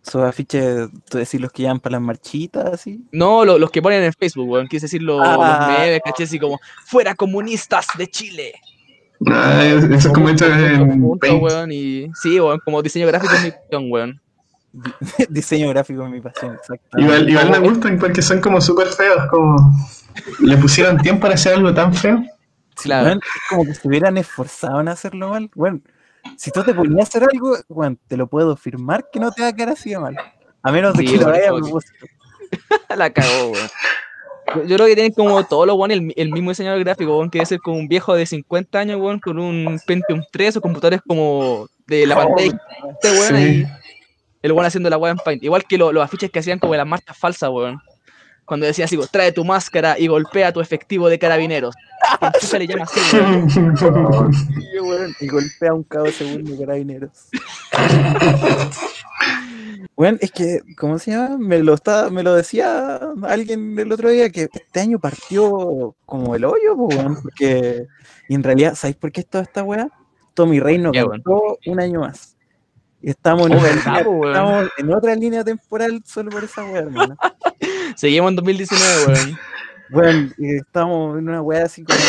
Esos 0.05 0.23
afiches, 0.23 0.89
tú 1.09 1.17
decís 1.17 1.39
los 1.39 1.51
que 1.51 1.61
llevan 1.63 1.79
para 1.79 1.93
las 1.93 2.01
marchitas, 2.01 2.65
así. 2.73 3.01
No, 3.11 3.45
lo- 3.45 3.57
los 3.57 3.71
que 3.71 3.81
ponen 3.81 4.03
en 4.03 4.11
Facebook, 4.13 4.49
weón. 4.49 4.67
Quise 4.67 4.85
decir 4.87 5.01
lo- 5.01 5.21
Ah. 5.21 5.37
los 5.69 5.79
memes, 5.79 6.01
caché, 6.03 6.23
así 6.23 6.37
como, 6.39 6.59
fuera 6.85 7.15
comunistas 7.15 7.87
de 7.97 8.07
Chile. 8.07 8.53
Ah, 9.27 9.63
eso 9.63 9.87
es 9.93 10.07
como 10.13 10.27
hecho 10.29 10.45
en 10.47 11.17
Paint. 11.19 11.41
weón, 11.41 11.71
y 11.71 12.09
sí, 12.21 12.37
weón, 12.39 12.59
como 12.65 12.81
diseño 12.81 13.07
gráfico 13.07 13.33
en 13.35 13.43
mi 13.43 13.49
opción, 13.49 13.85
weón. 13.91 14.21
Diseño 15.29 15.69
gráfico 15.69 16.03
es 16.03 16.09
mi 16.11 16.19
pasión, 16.19 16.55
exacto. 16.55 16.99
Igual, 16.99 17.29
igual 17.29 17.49
me 17.51 17.59
gustan 17.59 17.97
porque 17.99 18.21
son 18.21 18.41
como 18.41 18.59
súper 18.59 18.87
feos, 18.87 19.19
como 19.29 19.55
le 20.39 20.57
pusieron 20.57 20.97
tiempo 20.97 21.21
para 21.21 21.35
hacer 21.35 21.53
algo 21.53 21.73
tan 21.73 21.93
feo. 21.93 22.21
Sí, 22.75 22.83
Claro. 22.85 23.05
weón, 23.05 23.19
es 23.19 23.41
como 23.49 23.65
que 23.65 23.73
se 23.75 23.87
hubieran 23.87 24.17
esforzado 24.17 24.81
en 24.81 24.87
hacerlo 24.89 25.29
mal. 25.29 25.49
Bueno, 25.55 25.79
si 26.37 26.51
tú 26.51 26.63
te 26.63 26.73
ponías 26.73 26.99
a 27.07 27.09
hacer 27.09 27.27
algo, 27.31 27.57
bueno, 27.69 27.97
te 28.07 28.17
lo 28.17 28.27
puedo 28.27 28.55
firmar 28.55 29.05
que 29.11 29.19
no 29.19 29.31
te 29.31 29.41
va 29.41 29.49
a 29.49 29.53
quedar 29.53 29.69
así 29.69 29.91
de 29.91 29.99
mal. 29.99 30.15
A 30.61 30.71
menos 30.71 30.93
de 30.95 31.05
Sí, 31.05 31.13
que 31.13 31.17
lo 31.19 31.25
weón, 31.27 31.35
hagas 31.35 31.47
a 31.49 31.55
propósito. 31.55 32.05
La 32.95 33.09
cagó, 33.09 33.47
weón. 33.51 33.67
Yo- 34.67 34.75
creo 34.75 34.87
que 34.87 34.95
tienen 34.95 35.13
como 35.13 35.43
todos 35.45 35.65
los 35.65 35.75
weones 35.77 35.97
el, 35.99 36.13
el 36.15 36.31
mismo 36.31 36.51
diseñador 36.51 36.79
gráfico, 36.83 37.17
weón, 37.17 37.29
que 37.29 37.39
debe 37.39 37.45
ser 37.45 37.59
como 37.59 37.77
un 37.77 37.87
viejo 37.87 38.13
de 38.13 38.25
50 38.25 38.77
años, 38.79 38.99
weón, 38.99 39.19
con 39.19 39.39
un 39.39 39.79
Pentium 39.85 40.21
3 40.31 40.57
o 40.57 40.61
computadores 40.61 41.01
como 41.07 41.67
de 41.87 42.05
la 42.07 42.15
Oh, 42.17 42.27
pantalla 42.27 42.61
este 43.01 43.11
weón, 43.11 43.35
Sí. 43.37 43.63
y 43.63 43.67
el 44.45 44.51
weón 44.51 44.65
haciendo 44.65 44.89
la 44.89 44.97
weá 44.97 45.11
en 45.11 45.17
Paint. 45.17 45.43
Igual 45.43 45.63
que 45.65 45.77
lo- 45.77 45.91
los 45.91 46.03
afiches 46.03 46.29
que 46.31 46.39
hacían 46.39 46.59
como 46.59 46.73
de 46.73 46.77
las 46.79 46.87
marcas 46.87 47.17
falsas, 47.17 47.49
weón. 47.49 47.79
Cuando 48.45 48.65
decía 48.65 48.85
así, 48.85 48.97
trae 49.11 49.31
tu 49.31 49.45
máscara 49.45 49.97
y 49.97 50.07
golpea 50.07 50.49
a 50.49 50.51
tu 50.53 50.61
efectivo 50.61 51.09
de 51.09 51.17
carabineros. 51.17 51.75
¿Quién 52.19 52.31
chucha 52.39 52.57
le 52.57 52.67
llama 52.67 52.83
así, 52.83 52.99
y 55.19 55.27
golpea 55.27 55.69
a 55.69 55.73
un 55.73 55.83
cabo 55.83 56.07
segundo 56.07 56.51
de 56.51 56.59
carabineros. 56.59 57.29
Bueno, 59.95 60.17
es 60.21 60.31
que, 60.31 60.61
¿cómo 60.77 60.97
se 60.97 61.11
llama? 61.11 61.37
Me 61.37 61.59
lo, 61.59 61.75
está, 61.75 62.09
me 62.09 62.23
lo 62.23 62.33
decía 62.33 62.99
alguien 63.23 63.77
el 63.77 63.91
otro 63.91 64.09
día 64.09 64.29
que 64.29 64.49
este 64.51 64.79
año 64.79 64.97
partió 64.97 65.95
como 66.05 66.35
el 66.35 66.45
hoyo, 66.45 66.73
weón, 66.75 67.21
porque 67.21 67.85
y 68.27 68.35
en 68.35 68.43
realidad, 68.43 68.75
¿sabéis 68.75 68.97
por 68.97 69.11
qué 69.11 69.21
es 69.21 69.27
toda 69.27 69.43
esta 69.43 69.63
weá? 69.63 69.89
Tommy 70.33 70.59
Rey 70.59 70.77
no 70.77 70.91
Ya, 70.91 71.05
cantó 71.05 71.59
un 71.65 71.79
año 71.79 71.99
más. 71.99 72.35
Y 73.01 73.09
estamos 73.09 73.51
en, 73.51 73.57
Oh, 73.57 74.27
estamos 74.27 74.69
en 74.77 74.93
otra 74.93 75.15
línea 75.15 75.43
temporal 75.43 76.01
solo 76.05 76.31
por 76.31 76.43
esa 76.43 76.63
weá, 76.63 76.79
hermano. 76.79 77.15
Seguimos 77.95 78.29
en 78.31 78.35
2019, 78.37 79.05
weón. 79.07 79.39
Bueno, 79.89 80.29
y 80.37 80.55
estamos 80.57 81.17
en 81.19 81.29
una 81.29 81.41
weá 81.41 81.65
así 81.65 81.83
como. 81.83 81.99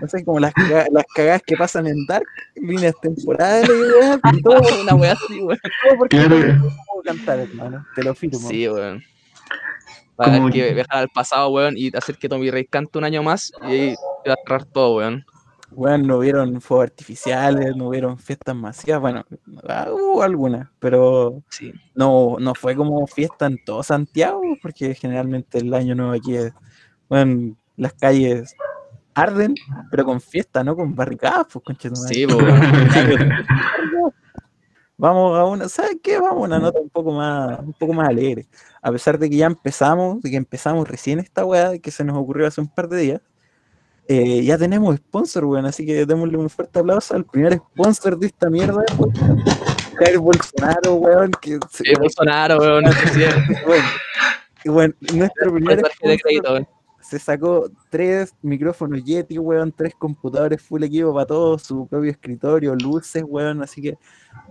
No 0.00 0.08
sé, 0.08 0.24
como 0.24 0.40
las, 0.40 0.52
caga- 0.52 0.86
las 0.90 1.04
cagadas 1.14 1.42
que 1.46 1.56
pasan 1.56 1.86
en 1.86 2.04
Dark, 2.06 2.26
líneas 2.56 2.94
temporales, 3.00 3.68
weón, 3.68 4.20
y 4.32 4.42
todo, 4.42 4.60
Una 4.82 4.94
weá 4.94 5.12
así, 5.12 5.40
weón. 5.40 5.58
todo 5.88 5.98
porque 5.98 6.16
Claro. 6.16 6.36
no 6.56 6.62
puedo 6.62 7.02
cantar, 7.04 7.38
hermano. 7.40 7.86
Te 7.94 8.02
lo 8.02 8.14
firmo. 8.14 8.38
Sí, 8.38 8.68
weón. 8.68 9.02
Va 10.20 10.26
a 10.26 10.28
haber 10.28 10.40
Como- 10.40 10.52
que 10.52 10.74
viajar 10.74 10.98
al 10.98 11.08
pasado, 11.08 11.48
weón, 11.50 11.74
y 11.76 11.96
hacer 11.96 12.16
que 12.16 12.28
Tommy 12.28 12.50
Rey 12.50 12.64
cante 12.66 12.98
un 12.98 13.04
año 13.04 13.22
más 13.22 13.52
y 13.68 13.94
va 14.28 14.34
a 14.34 14.36
cerrar 14.44 14.64
todo, 14.64 14.96
weón. 14.96 15.24
Bueno, 15.74 16.06
no 16.06 16.18
hubieron 16.18 16.60
fuegos 16.60 16.84
artificiales, 16.84 17.74
no 17.76 17.88
hubieron 17.88 18.18
fiestas 18.18 18.54
masivas, 18.54 19.00
bueno, 19.00 19.24
ah, 19.68 19.88
hubo 19.90 20.22
algunas, 20.22 20.68
pero 20.78 21.42
Sí. 21.50 21.72
no, 21.94 22.36
no 22.38 22.54
fue 22.54 22.76
como 22.76 23.06
fiesta 23.06 23.46
en 23.46 23.58
todo 23.64 23.82
Santiago, 23.82 24.40
porque 24.62 24.94
generalmente 24.94 25.58
el 25.58 25.72
año 25.74 25.94
nuevo 25.94 26.12
aquí 26.12 26.36
es, 26.36 26.52
bueno, 27.08 27.56
las 27.76 27.92
calles 27.94 28.54
arden, 29.14 29.54
pero 29.90 30.04
con 30.04 30.20
fiesta, 30.20 30.64
no 30.64 30.76
con 30.76 30.94
barricadas, 30.94 31.46
pues 31.52 31.64
concha. 31.64 31.90
Sí, 31.94 32.26
weón. 32.26 32.40
Vamos 34.96 35.36
a 35.38 35.44
una, 35.44 35.68
¿sabes 35.68 35.96
qué? 36.02 36.18
Vamos 36.20 36.44
a 36.44 36.46
una 36.46 36.58
nota 36.60 36.80
un 36.80 36.88
poco 36.88 37.12
más, 37.12 37.58
un 37.60 37.72
poco 37.72 37.92
más 37.92 38.08
alegre. 38.08 38.46
A 38.80 38.92
pesar 38.92 39.18
de 39.18 39.28
que 39.28 39.36
ya 39.36 39.46
empezamos, 39.46 40.20
de 40.22 40.30
que 40.30 40.36
empezamos 40.36 40.86
recién 40.88 41.18
esta 41.18 41.44
weá, 41.44 41.78
que 41.78 41.90
se 41.90 42.04
nos 42.04 42.16
ocurrió 42.16 42.46
hace 42.46 42.60
un 42.60 42.68
par 42.68 42.88
de 42.88 42.98
días, 42.98 43.20
eh, 44.06 44.44
ya 44.44 44.58
tenemos 44.58 44.96
sponsor, 44.96 45.44
weón, 45.44 45.66
así 45.66 45.86
que 45.86 46.04
démosle 46.04 46.36
un 46.36 46.50
fuerte 46.50 46.78
aplauso 46.78 47.14
al 47.14 47.24
primer 47.24 47.54
sponsor 47.54 48.18
de 48.18 48.26
esta 48.26 48.50
mierda, 48.50 48.84
weón. 48.98 49.42
Jair 49.98 50.18
Bolsonaro, 50.18 50.94
weón, 50.94 51.30
que 51.40 51.58
Bolsonaro, 51.98 52.58
weón, 52.58 52.84
bueno, 54.66 54.94
nuestro 55.14 55.52
primer 55.52 55.78
sponsor 55.78 56.20
crédito, 56.22 56.68
se 57.00 57.18
sacó 57.18 57.70
tres 57.90 58.34
micrófonos 58.42 59.04
Yeti, 59.04 59.38
weón, 59.38 59.72
tres 59.72 59.94
computadores 59.94 60.60
full 60.60 60.82
equipo 60.82 61.14
para 61.14 61.26
todo, 61.26 61.58
su 61.58 61.86
propio 61.86 62.10
escritorio, 62.10 62.74
luces, 62.74 63.24
weón, 63.26 63.62
así 63.62 63.80
que 63.80 63.98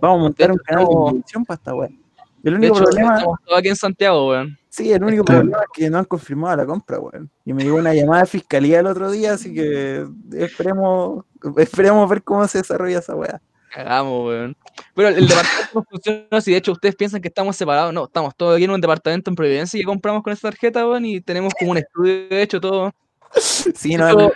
vamos 0.00 0.18
a 0.18 0.22
montar 0.22 0.50
un 0.50 0.58
canal 0.58 0.86
de 0.86 0.94
televisión 1.06 1.44
para 1.44 1.56
esta 1.56 1.74
weón. 1.74 2.03
El 2.44 2.52
De 2.52 2.58
único 2.58 2.76
hecho, 2.76 2.84
problema, 2.84 3.14
estamos 3.16 3.38
todos 3.44 3.58
aquí 3.58 3.68
en 3.68 3.76
Santiago, 3.76 4.28
weón. 4.28 4.58
sí, 4.68 4.92
el 4.92 5.02
único 5.02 5.22
Está- 5.22 5.32
problema 5.38 5.58
es 5.62 5.66
que 5.72 5.90
no 5.90 5.98
han 5.98 6.04
confirmado 6.04 6.56
la 6.56 6.66
compra, 6.66 6.98
weón. 7.00 7.30
Y 7.44 7.52
me 7.54 7.64
llegó 7.64 7.76
una 7.76 7.94
llamada 7.94 8.22
de 8.22 8.28
fiscalía 8.28 8.80
el 8.80 8.86
otro 8.86 9.10
día, 9.10 9.32
así 9.32 9.52
que 9.54 10.06
esperemos, 10.34 11.24
esperemos 11.56 12.08
ver 12.08 12.22
cómo 12.22 12.46
se 12.46 12.58
desarrolla 12.58 12.98
esa 12.98 13.14
weá. 13.16 13.40
Cagamos, 13.72 14.26
weón. 14.28 14.56
Pero 14.94 15.08
el 15.08 15.26
departamento 15.26 15.70
no 15.74 15.84
funciona 15.90 16.40
si 16.40 16.52
de 16.52 16.58
hecho 16.58 16.72
ustedes 16.72 16.94
piensan 16.94 17.20
que 17.20 17.28
estamos 17.28 17.56
separados. 17.56 17.92
No, 17.92 18.04
estamos 18.04 18.36
todos 18.36 18.54
aquí 18.54 18.64
en 18.64 18.70
un 18.70 18.80
departamento 18.80 19.30
en 19.30 19.34
Providencia 19.36 19.80
y 19.80 19.82
compramos 19.84 20.22
con 20.22 20.32
esa 20.32 20.48
tarjeta, 20.50 20.86
weón, 20.86 21.04
y 21.06 21.20
tenemos 21.20 21.52
como 21.58 21.72
un 21.72 21.78
estudio 21.78 22.28
de 22.28 22.42
hecho 22.42 22.60
todo. 22.60 22.92
Sí, 23.74 23.96
no, 23.96 24.06
Esto- 24.08 24.32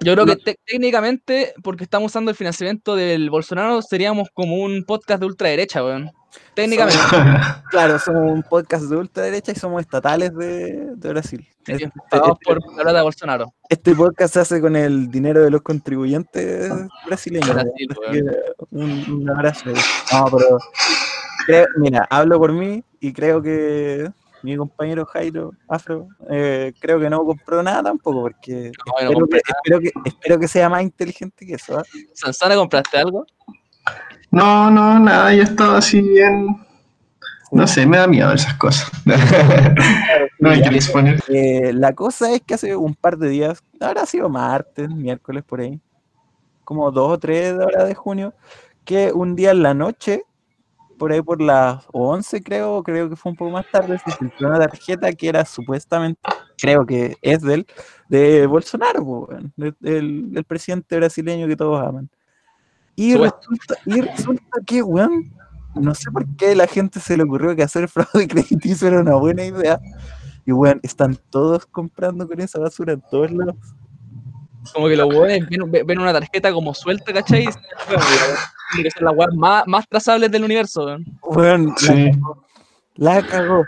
yo 0.00 0.12
creo 0.14 0.26
no- 0.26 0.36
que 0.36 0.36
te- 0.42 0.58
técnicamente, 0.66 1.54
porque 1.62 1.84
estamos 1.84 2.10
usando 2.12 2.30
el 2.30 2.36
financiamiento 2.36 2.96
del 2.96 3.30
Bolsonaro, 3.30 3.82
seríamos 3.82 4.28
como 4.32 4.56
un 4.56 4.84
podcast 4.84 5.20
de 5.20 5.26
ultraderecha, 5.26 5.84
weón. 5.84 6.10
Técnicamente. 6.54 6.98
claro, 7.70 7.98
somos 7.98 8.30
un 8.32 8.42
podcast 8.42 8.84
de 8.84 8.96
ultraderecha 8.96 9.52
y 9.52 9.54
somos 9.54 9.80
estatales 9.80 10.34
de, 10.36 10.94
de 10.94 11.08
Brasil. 11.08 11.46
Sí, 11.64 11.72
Este- 11.72 11.84
este- 11.86 12.20
por 12.44 12.60
la 12.60 12.82
plata 12.82 12.92
de 12.98 13.02
Bolsonaro. 13.02 13.52
Este 13.68 13.94
podcast 13.94 14.34
se 14.34 14.40
hace 14.40 14.60
con 14.60 14.76
el 14.76 15.10
dinero 15.10 15.42
de 15.42 15.50
los 15.50 15.62
contribuyentes 15.62 16.70
brasileños. 17.06 17.52
Brasil, 17.54 17.88
un, 18.70 18.90
un 19.22 19.30
abrazo. 19.30 19.70
No, 20.12 20.24
pero 20.36 20.58
creo- 21.46 21.66
mira, 21.76 22.06
hablo 22.10 22.38
por 22.38 22.52
mí 22.52 22.82
y 23.00 23.12
creo 23.12 23.40
que 23.42 24.10
mi 24.42 24.56
compañero 24.56 25.04
Jairo 25.06 25.52
Afro, 25.68 26.08
eh, 26.30 26.72
creo 26.80 27.00
que 27.00 27.10
no 27.10 27.24
compró 27.24 27.62
nada 27.62 27.82
tampoco, 27.82 28.22
porque 28.22 28.72
No, 28.86 29.10
yo 29.10 29.18
no 29.18 29.24
espero, 29.24 29.30
que, 29.30 29.52
espero, 29.52 29.80
que, 29.80 29.92
espero 30.04 30.38
que 30.38 30.48
sea 30.48 30.68
más 30.68 30.82
inteligente 30.82 31.46
que 31.46 31.54
eso. 31.54 31.78
¿ah? 31.78 31.82
Sansana, 32.14 32.54
¿compraste 32.54 32.98
algo? 32.98 33.26
No, 34.30 34.70
no, 34.70 34.98
nada, 34.98 35.34
yo 35.34 35.42
estaba 35.42 35.78
así 35.78 36.00
bien. 36.00 36.56
No 37.50 37.66
sé, 37.66 37.86
me 37.86 37.96
da 37.96 38.06
miedo 38.06 38.32
esas 38.32 38.54
cosas. 38.54 38.90
no 40.38 40.50
hay 40.50 40.60
que 40.62 40.68
exponer. 40.68 41.22
Eh, 41.28 41.72
la 41.72 41.94
cosa 41.94 42.32
es 42.32 42.42
que 42.42 42.54
hace 42.54 42.76
un 42.76 42.94
par 42.94 43.16
de 43.16 43.30
días, 43.30 43.62
habrá 43.80 44.04
sido 44.04 44.28
martes, 44.28 44.90
miércoles 44.90 45.44
por 45.44 45.60
ahí, 45.60 45.80
como 46.64 46.90
dos 46.90 47.12
o 47.12 47.18
tres 47.18 47.56
de 47.56 47.64
hora 47.64 47.84
de 47.84 47.94
junio, 47.94 48.34
que 48.84 49.12
un 49.12 49.34
día 49.34 49.52
en 49.52 49.62
la 49.62 49.72
noche, 49.72 50.24
por 50.98 51.12
ahí 51.12 51.22
por 51.22 51.40
las 51.40 51.84
11 51.92 52.42
creo, 52.42 52.82
creo 52.82 53.08
que 53.08 53.16
fue 53.16 53.30
un 53.32 53.36
poco 53.36 53.50
más 53.52 53.64
tarde, 53.70 53.98
se 54.04 54.10
filtró 54.12 54.48
una 54.48 54.58
tarjeta 54.58 55.12
que 55.12 55.28
era 55.28 55.44
supuestamente, 55.44 56.20
creo 56.60 56.84
que 56.84 57.16
es 57.22 57.40
del, 57.40 57.66
de 58.08 58.46
Bolsonaro, 58.46 59.28
de- 59.56 59.74
del, 59.80 60.32
del 60.32 60.44
presidente 60.44 60.96
brasileño 60.96 61.46
que 61.46 61.56
todos 61.56 61.80
aman. 61.80 62.08
Y 62.96 63.14
resulta, 63.14 63.74
y 63.86 64.00
resulta 64.00 64.58
que, 64.66 64.82
weón, 64.82 65.32
no 65.74 65.94
sé 65.94 66.10
por 66.10 66.26
qué 66.36 66.54
la 66.56 66.66
gente 66.66 66.98
se 66.98 67.16
le 67.16 67.22
ocurrió 67.22 67.54
que 67.54 67.62
hacer 67.62 67.88
fraude 67.88 68.26
crediticio 68.26 68.88
era 68.88 69.00
una 69.00 69.14
buena 69.14 69.44
idea. 69.44 69.80
Y 70.44 70.52
weón, 70.52 70.80
están 70.82 71.16
todos 71.30 71.64
comprando 71.66 72.26
con 72.26 72.40
esa 72.40 72.58
basura 72.58 72.94
en 72.94 73.02
todos 73.10 73.30
lados. 73.30 73.54
Como 74.74 74.88
que 74.88 74.96
los 74.96 75.08
weones 75.08 75.48
ven, 75.48 75.70
ven- 75.86 75.98
una 75.98 76.12
tarjeta 76.12 76.52
como 76.52 76.74
suelta, 76.74 77.12
¿cachai? 77.12 77.42
Y 77.42 77.46
dicen, 77.46 77.62
"Weón, 77.88 78.00
la- 78.00 78.38
tiene 78.72 78.84
que 78.84 78.90
ser 78.90 79.02
las 79.02 79.14
weas 79.16 79.34
más, 79.34 79.64
más 79.66 79.88
trazables 79.88 80.30
del 80.30 80.44
universo, 80.44 80.84
weón. 81.22 81.74
Sí. 81.78 82.10
cagó. 82.12 82.44
La 82.96 83.22
cagó. 83.26 83.64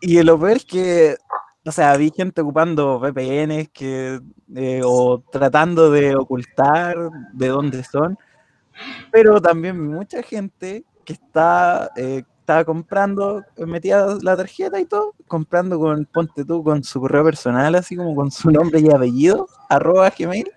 Y 0.00 0.22
lo 0.22 0.38
peor 0.38 0.52
es 0.56 0.64
que, 0.64 1.16
o 1.64 1.70
sea, 1.72 1.96
vi 1.96 2.10
gente 2.16 2.40
ocupando 2.40 2.98
VPNs 2.98 3.68
que, 3.72 4.20
eh, 4.56 4.80
o 4.84 5.22
tratando 5.30 5.90
de 5.90 6.16
ocultar 6.16 6.96
de 7.32 7.48
dónde 7.48 7.84
son, 7.84 8.18
pero 9.10 9.40
también 9.40 9.92
mucha 9.92 10.22
gente 10.22 10.84
que 11.04 11.12
está, 11.12 11.90
eh, 11.96 12.22
estaba 12.42 12.64
comprando, 12.64 13.44
metía 13.56 14.04
la 14.20 14.36
tarjeta 14.36 14.80
y 14.80 14.84
todo, 14.84 15.14
comprando 15.28 15.78
con, 15.78 16.04
ponte 16.12 16.44
tú, 16.44 16.62
con 16.64 16.82
su 16.82 17.00
correo 17.00 17.22
personal, 17.24 17.72
así 17.76 17.94
como 17.94 18.16
con 18.16 18.32
su 18.32 18.50
nombre 18.50 18.80
y 18.80 18.90
apellido, 18.92 19.46
arroba 19.68 20.10
gmail, 20.16 20.50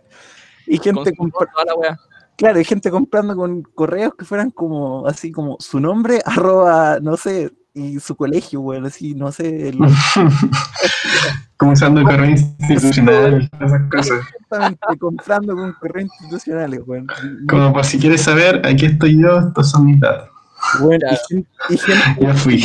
y 0.66 0.78
gente 0.80 1.12
su- 1.12 1.16
compra- 1.16 1.48
toda 1.54 1.66
la 1.66 1.76
wea. 1.76 2.00
Claro, 2.38 2.58
hay 2.58 2.66
gente 2.66 2.90
comprando 2.90 3.36
con 3.36 3.62
correos 3.62 4.14
que 4.18 4.26
fueran 4.26 4.50
como, 4.52 5.06
así 5.08 5.32
como 5.32 5.58
su 5.60 5.80
nombre, 5.80 6.22
arroba, 6.26 7.00
no 7.00 7.18
sé, 7.18 7.52
y 7.76 8.00
su 8.00 8.16
colegio, 8.16 8.62
bueno, 8.62 8.88
así, 8.88 9.14
no 9.14 9.32
sé, 9.32 9.70
el- 9.70 9.78
Como 11.58 11.72
usando 11.72 12.02
el 12.02 12.06
correo 12.08 12.32
institucional, 12.32 13.50
esas 13.62 13.82
cosas. 13.90 14.20
exactamente, 14.28 14.98
comprando 15.00 15.56
con 15.56 15.72
correos 15.74 16.10
institucionales, 16.20 16.86
bueno. 16.86 17.14
Como 17.48 17.72
por 17.72 17.86
si 17.86 17.98
quieres 18.00 18.22
saber, 18.22 18.62
aquí 18.66 18.88
estoy 18.88 19.22
yo, 19.22 19.40
estos 19.40 19.70
son 19.70 19.86
mis 19.86 20.00
datos. 20.00 20.30
Bueno, 20.82 21.00
Claro. 21.00 21.18
y, 21.70 21.74
y 21.74 21.78
gente, 21.78 22.04
Ya 22.22 22.34
fui. 22.34 22.64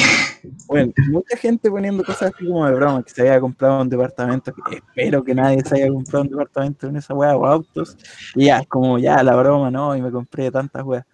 bueno, 0.67 0.93
mucha 1.11 1.37
gente 1.37 1.71
poniendo 1.71 2.03
cosas 2.05 2.33
así 2.35 2.47
como 2.47 2.67
de 2.67 2.75
broma, 2.75 3.03
que 3.03 3.11
se 3.11 3.23
haya 3.23 3.41
comprado 3.41 3.83
un 3.83 3.89
departamento, 3.89 4.53
que 4.55 4.77
espero 4.77 5.23
que 5.25 5.35
nadie 5.35 5.63
se 5.65 5.77
haya 5.77 5.89
comprado 5.89 6.23
un 6.25 6.31
departamento 6.31 6.87
en 6.89 6.97
esa 6.97 7.15
weá 7.15 7.37
o 7.37 7.47
autos, 7.47 7.97
y 8.35 8.47
ya, 8.47 8.65
como 8.67 8.99
ya 8.99 9.23
la 9.23 9.37
broma, 9.37 9.71
¿no? 9.71 9.97
Y 9.97 10.03
me 10.03 10.11
compré 10.11 10.51
tantas 10.51 10.83
weas. 10.85 11.05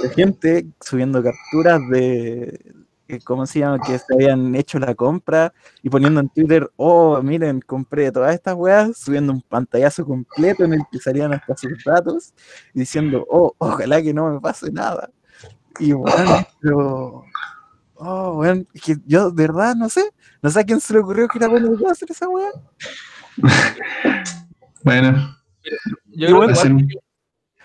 Pero 0.00 0.14
gente 0.14 0.66
subiendo 0.80 1.22
capturas 1.22 1.80
de, 1.90 2.60
eh, 3.08 3.18
¿cómo 3.24 3.46
se 3.46 3.60
llama? 3.60 3.78
Que 3.80 3.98
se 3.98 4.12
habían 4.14 4.54
hecho 4.54 4.78
la 4.78 4.94
compra 4.94 5.52
y 5.82 5.88
poniendo 5.88 6.20
en 6.20 6.28
Twitter, 6.28 6.70
oh, 6.76 7.20
miren, 7.22 7.60
compré 7.60 8.10
todas 8.12 8.34
estas 8.34 8.54
weas, 8.54 8.96
subiendo 8.98 9.32
un 9.32 9.40
pantallazo 9.42 10.04
completo 10.04 10.64
en 10.64 10.74
el 10.74 10.82
que 10.90 10.98
salían 10.98 11.32
hasta 11.32 11.56
sus 11.56 11.82
datos, 11.84 12.34
y 12.74 12.80
diciendo, 12.80 13.24
oh, 13.30 13.54
ojalá 13.58 14.02
que 14.02 14.12
no 14.12 14.30
me 14.32 14.40
pase 14.40 14.70
nada. 14.72 15.10
Y 15.78 15.92
bueno, 15.92 16.46
pero... 16.60 17.24
Oh, 18.02 18.32
weón, 18.38 18.66
es 18.72 18.80
que 18.82 18.96
yo 19.04 19.30
de 19.30 19.46
verdad 19.46 19.74
no 19.76 19.88
sé, 19.90 20.02
no 20.40 20.48
sé 20.50 20.60
a 20.60 20.64
quién 20.64 20.80
se 20.80 20.94
le 20.94 21.00
ocurrió 21.00 21.28
que 21.28 21.36
era 21.36 21.48
buena 21.48 21.68
idea 21.68 21.90
hacer 21.92 22.10
esa 22.10 22.28
weá. 22.30 22.48
Bueno, 24.82 25.36
Yo 26.06 26.26
creo 26.28 26.36
bueno, 26.38 26.54
que 26.88 26.94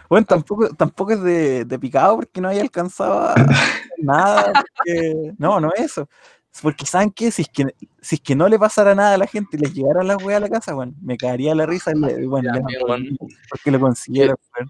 Bueno, 0.10 0.26
tampoco, 0.28 0.70
tampoco 0.76 1.14
es 1.14 1.22
de, 1.22 1.66
de 1.66 1.80
picado 1.80 2.16
porque 2.18 2.42
no 2.42 2.50
haya 2.50 2.62
alcanzado 2.62 3.34
nada. 3.98 4.52
porque- 4.76 5.34
no, 5.38 5.60
no 5.62 5.72
es 5.74 5.84
eso. 5.86 6.10
Es 6.54 6.62
Porque 6.62 6.86
saben 6.86 7.12
que 7.12 7.32
si 7.32 7.44
es 7.44 7.50
que 7.50 7.74
si 8.02 8.16
es 8.16 8.22
que 8.22 8.36
no 8.36 8.48
le 8.50 8.60
pasara 8.60 8.94
nada 8.94 9.14
a 9.16 9.18
la 9.18 9.28
gente 9.28 9.58
y 9.58 9.60
les 9.62 9.74
llegara 9.74 10.04
la 10.04 10.18
weá 10.18 10.38
a 10.38 10.42
la 10.42 10.50
casa, 10.50 10.74
bueno, 10.74 10.94
me 11.02 11.18
caería 11.18 11.56
la 11.56 11.66
risa 11.66 11.92
y 11.92 12.00
le- 12.00 12.28
bueno, 12.28 12.52
Ya, 12.54 12.60
le 12.60 12.80
bueno. 12.86 13.16
porque 13.50 13.72
lo 13.72 13.80
consiguieron, 13.80 14.36
weón. 14.58 14.70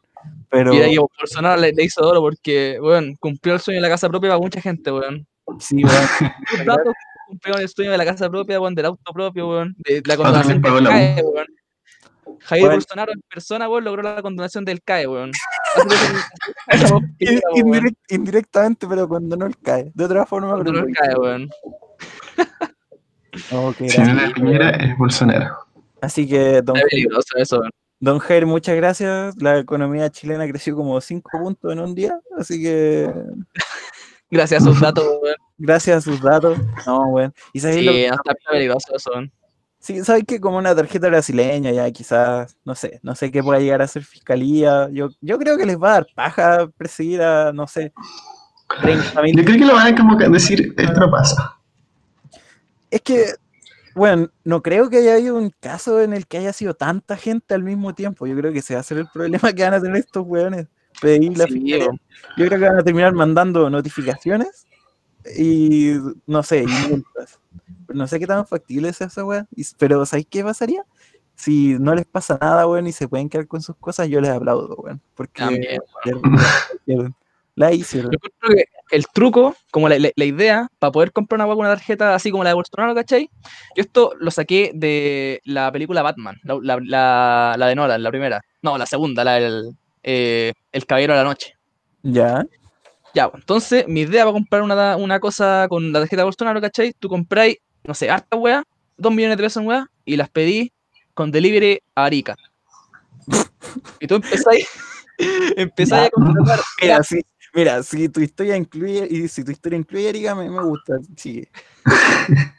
Pero 0.50 0.72
Mira, 0.72 0.88
que 0.88 1.00
Bolsonaro 1.00 1.62
le, 1.62 1.74
le 1.74 1.84
hizo 1.84 2.08
oro 2.08 2.22
porque, 2.22 2.78
weón, 2.80 3.16
cumplió 3.20 3.56
el 3.56 3.60
sueño 3.60 3.78
de 3.78 3.82
la 3.82 3.90
casa 3.90 4.10
propia 4.10 4.30
para 4.30 4.40
mucha 4.40 4.62
gente, 4.62 4.92
weón. 4.92 5.28
sí, 5.60 5.84
weón, 5.84 5.86
cumplieron 7.28 7.62
el 7.62 7.70
sueño 7.70 7.92
de 7.92 7.98
la 7.98 8.06
casa 8.06 8.30
propia, 8.30 8.60
weón, 8.60 8.76
del 8.76 8.86
auto 8.86 9.14
propio, 9.14 9.50
weón, 9.50 9.76
de 9.80 10.02
la 10.06 10.14
Otra 10.14 10.26
condonación 10.26 10.62
del 10.62 10.84
la 10.84 10.90
CAE, 10.90 11.24
weón. 11.24 11.48
Javier 12.42 12.68
Bueno. 12.68 12.76
Bolsonaro 12.76 13.14
en 13.14 13.22
persona, 13.22 13.70
weón, 13.70 13.84
logró 13.84 14.04
la 14.04 14.22
condonación 14.22 14.66
del 14.66 14.82
CAE, 14.82 15.08
weón. 15.08 15.32
Indirectamente, 18.10 18.88
pero 18.88 19.08
cuando 19.08 19.36
no 19.36 19.48
él 19.48 19.56
cae. 19.62 19.92
De 19.94 20.06
otra 20.06 20.26
forma, 20.26 20.54
pero 20.58 20.66
condonar 20.66 20.88
el 20.88 20.96
CAE, 20.96 21.16
weón. 21.16 21.50
no, 23.52 23.74
si 23.74 24.02
no 24.02 24.14
la 24.14 24.34
Piñera 24.34 24.70
es 24.72 24.98
Bolsonaro. 24.98 25.58
Así 26.02 26.28
que, 26.28 26.62
don, 26.62 26.78
Es 26.78 26.84
peligroso 26.90 27.38
eso, 27.38 27.60
weón. 27.60 27.72
Don 28.00 28.20
Jair, 28.20 28.46
muchas 28.46 28.76
gracias. 28.76 29.36
La 29.42 29.60
economía 29.60 30.10
chilena 30.10 30.48
creció 30.48 30.76
como 30.76 31.00
5 31.02 31.30
puntos 31.32 31.72
en 31.72 31.80
un 31.80 31.96
día, 31.96 32.20
así 32.38 32.62
que 32.62 33.12
Gracias 34.32 34.64
a 34.64 34.66
sus 34.66 34.80
datos, 34.82 35.06
weón. 35.22 35.36
gracias 35.58 35.98
a 35.98 36.02
sus 36.02 36.20
datos. 36.22 36.58
No, 36.86 37.00
weón. 37.10 37.34
¿Y 37.54 37.60
sabéis 37.60 37.86
lo 37.86 37.92
Sí, 37.92 37.98
que- 37.98 38.06
está 38.08 38.34
peligroso 38.52 38.94
weón. 39.14 39.32
Sí, 39.80 40.04
sabes 40.04 40.24
que 40.28 40.40
como 40.42 40.58
una 40.58 40.76
tarjeta 40.76 41.08
brasileña, 41.10 41.72
ya 41.72 41.92
quizás, 41.92 42.58
no 42.66 42.74
sé, 42.74 43.00
no 43.04 43.14
sé 43.14 43.32
qué 43.32 43.44
pueda 43.44 43.60
llegar 43.60 43.84
a 43.84 43.88
ser 43.88 44.04
fiscalía. 44.04 44.90
Yo, 44.92 45.10
yo 45.22 45.38
creo 45.38 45.58
que 45.58 45.66
les 45.68 45.78
va 45.80 45.90
a 45.90 45.94
dar 45.94 46.08
paja 46.16 46.68
perseguir 46.76 47.22
a, 47.22 47.54
no 47.54 47.68
sé, 47.68 47.94
30 48.82 49.22
mil. 49.22 49.38
Yo 49.38 49.46
creo 49.46 49.58
que 49.60 49.66
lo 49.66 49.76
van 49.76 49.94
a 49.94 49.96
como 49.96 50.18
decir, 50.18 50.74
esto 50.76 51.00
no 51.00 51.12
pasa. 51.12 51.60
Es 52.90 53.00
que, 53.02 53.26
bueno, 53.96 54.30
no 54.44 54.62
creo 54.62 54.90
que 54.90 54.98
haya 54.98 55.16
habido 55.16 55.38
un 55.38 55.52
caso 55.62 56.02
en 56.02 56.14
el 56.14 56.28
que 56.28 56.38
haya 56.38 56.52
sido 56.52 56.74
tanta 56.74 57.16
gente 57.16 57.54
al 57.54 57.64
mismo 57.64 57.96
tiempo. 57.96 58.28
Yo 58.28 58.36
creo 58.36 58.52
que 58.52 58.60
ese 58.60 58.76
va 58.76 58.82
a 58.82 58.84
ser 58.84 58.98
el 58.98 59.08
problema 59.08 59.54
que 59.54 59.64
van 59.64 59.74
a 59.74 59.82
tener 59.82 59.96
estos 59.96 60.26
weones. 60.28 60.68
Pedir 61.02 61.38
la 61.38 61.46
Sí, 61.46 61.74
weón. 61.74 62.00
Yo 62.38 62.46
creo 62.46 62.60
que 62.60 62.66
van 62.66 62.80
a 62.80 62.84
terminar 62.84 63.14
mandando 63.14 63.70
notificaciones 63.70 64.68
y 65.38 65.94
no 66.28 66.44
sé, 66.44 66.64
y 66.64 67.04
no 67.94 68.06
sé 68.08 68.20
qué 68.20 68.28
tan 68.28 68.46
factible 68.46 68.90
es 68.90 69.00
esa 69.00 69.24
weá. 69.24 69.48
Pero 69.78 70.06
¿sabéis 70.06 70.28
qué 70.30 70.44
pasaría? 70.44 70.86
Si 71.36 71.78
no 71.80 71.96
les 71.96 72.06
pasa 72.06 72.38
nada, 72.40 72.68
weón, 72.68 72.88
y 72.88 72.92
se 72.92 73.08
pueden 73.08 73.30
quedar 73.30 73.48
con 73.48 73.62
sus 73.62 73.78
cosas, 73.78 74.10
yo 74.10 74.20
les 74.20 74.32
aplaudo, 74.32 74.76
weón. 74.76 75.02
Porque 75.16 75.42
También, 75.42 75.82
pierden. 76.86 77.16
La 77.56 77.72
hicieron. 77.74 78.12
Yo 78.12 78.20
creo 78.20 78.56
que 78.58 78.66
el 78.92 79.06
truco, 79.14 79.56
como 79.72 79.88
la, 79.90 79.98
la- 79.98 80.12
la 80.16 80.26
idea, 80.26 80.68
para 80.80 80.92
poder 80.92 81.12
comprar 81.12 81.38
una, 81.38 81.46
hueá 81.46 81.56
con 81.56 81.66
una 81.66 81.76
tarjeta 81.76 82.14
así 82.16 82.30
como 82.32 82.44
la 82.44 82.50
de 82.52 82.54
Bolsonaro, 82.56 82.94
¿cachai? 82.94 83.30
Yo 83.76 83.82
esto 83.82 84.14
lo 84.20 84.30
saqué 84.32 84.72
de 84.74 85.42
la 85.46 85.72
película 85.72 86.02
Batman, 86.02 86.38
la, 86.44 86.78
la- 86.80 87.56
la- 87.58 87.68
de 87.68 87.76
Nolan, 87.76 88.04
la 88.04 88.10
primera. 88.10 88.42
No, 88.62 88.78
la 88.78 88.86
segunda, 88.86 89.24
la 89.24 89.34
del 89.36 89.70
eh, 90.04 90.54
El 90.72 90.86
Caballero 90.86 91.14
de 91.14 91.20
la 91.20 91.24
Noche. 91.24 91.54
Ya, 92.04 92.46
Ya, 93.14 93.32
entonces 93.34 93.88
mi 93.88 94.02
idea 94.02 94.24
para 94.26 94.34
comprar 94.34 94.62
una, 94.62 94.98
una 94.98 95.20
cosa 95.22 95.68
con 95.70 95.92
la 95.94 96.00
tarjeta 96.00 96.22
de 96.22 96.26
Bolsonaro, 96.26 96.60
¿cachai? 96.62 96.94
Tú 97.00 97.08
compráis, 97.10 97.58
no 97.86 97.94
sé, 97.94 98.10
harta 98.10 98.36
weá, 98.38 98.64
dos 98.98 99.14
millones 99.14 99.38
de 99.38 99.44
pesos 99.44 99.62
en 99.62 99.68
weá, 99.70 99.88
y 100.04 100.18
las 100.18 100.30
pedí 100.30 100.72
con 101.14 101.32
delivery 101.32 101.80
a 101.96 102.04
Arica. 102.06 102.36
Y 104.00 104.08
tú 104.08 104.16
empezáis, 104.16 104.68
empezáis 105.56 106.08
a 106.08 106.10
contratar. 106.10 106.60
Mira, 106.82 107.04
si, 107.04 107.22
mira, 107.56 107.82
si 107.82 108.10
tu 108.10 108.20
historia 108.20 108.58
incluye, 108.58 109.08
y 109.10 109.28
si 109.28 109.44
tu 109.44 109.52
historia 109.52 109.80
incluye 109.80 110.10
Erika, 110.10 110.36
me, 110.36 110.50
me 110.50 110.62
gusta. 110.62 111.00
Sigue. 111.16 111.50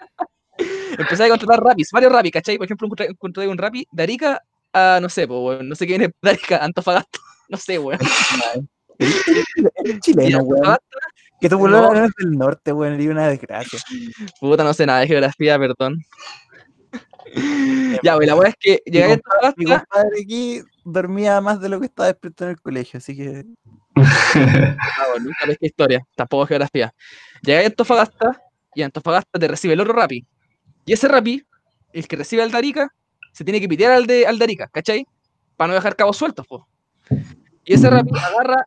Empecé 0.98 1.24
a 1.24 1.28
contratar 1.28 1.62
rapis, 1.62 1.90
varios 1.92 2.12
rapis, 2.12 2.32
¿cachai? 2.32 2.56
Por 2.56 2.64
ejemplo, 2.64 2.88
encontré, 2.98 3.46
un 3.46 3.58
rapi 3.58 3.86
de 3.92 4.02
Arica 4.02 4.42
a, 4.72 4.98
no 5.00 5.08
sé, 5.08 5.28
pues, 5.28 5.62
no 5.62 5.74
sé 5.74 5.86
qué 5.86 5.98
viene 5.98 6.14
de 6.22 6.30
Arica, 6.30 6.64
Antofagasta, 6.64 7.18
no 7.48 7.58
sé, 7.58 7.78
weón. 7.78 8.00
Y 9.84 10.00
chileno, 10.00 10.38
weón. 10.38 10.78
Que 11.38 11.50
tu 11.50 11.58
pueblo 11.58 11.92
no 11.92 12.04
es 12.06 12.12
del 12.18 12.32
norte, 12.32 12.72
weón, 12.72 12.94
eres 12.94 13.08
una 13.08 13.28
desgracia. 13.28 13.78
puta, 14.40 14.64
no 14.64 14.72
sé 14.72 14.86
nada 14.86 15.00
de 15.00 15.08
geografía, 15.08 15.58
perdón. 15.58 16.02
ya, 18.02 18.16
weón, 18.16 18.26
la 18.26 18.36
weá 18.36 18.48
es 18.48 18.54
que 18.58 18.80
llegué 18.86 19.20
a 19.42 19.52
Mi 19.56 19.66
compadre 19.66 20.22
aquí 20.22 20.62
dormía 20.84 21.42
más 21.42 21.60
de 21.60 21.68
lo 21.68 21.78
que 21.78 21.86
estaba 21.86 22.06
despierto 22.06 22.44
en 22.44 22.50
el 22.50 22.60
colegio, 22.60 22.96
así 22.96 23.14
que 23.14 23.44
ah, 23.96 25.06
weón, 25.10 25.24
nunca 25.24 25.46
pesqué 25.46 25.66
historia, 25.66 26.06
tampoco 26.14 26.46
geografía. 26.46 26.92
Llegué 27.42 27.64
a 27.64 27.66
Antofagasta 27.66 28.42
y 28.74 28.82
Antofagasta 28.82 29.38
te 29.38 29.48
recibe 29.48 29.74
el 29.74 29.80
otro 29.80 29.92
rapi. 29.92 30.26
Y 30.84 30.92
ese 30.92 31.08
rapi, 31.08 31.42
el 31.92 32.06
que 32.06 32.16
recibe 32.16 32.42
al 32.42 32.50
de 32.50 32.58
Arica, 32.58 32.94
se 33.32 33.44
tiene 33.44 33.60
que 33.60 33.68
pitear 33.68 33.92
al 33.92 34.06
de, 34.06 34.26
al 34.26 34.38
de 34.38 34.44
Arica, 34.44 34.68
¿cachai? 34.68 35.06
Para 35.56 35.68
no 35.68 35.74
dejar 35.74 35.96
cabos 35.96 36.16
sueltos, 36.16 36.46
po. 36.46 36.68
Y 37.64 37.74
ese 37.74 37.90
rapi 37.90 38.10
agarra 38.16 38.66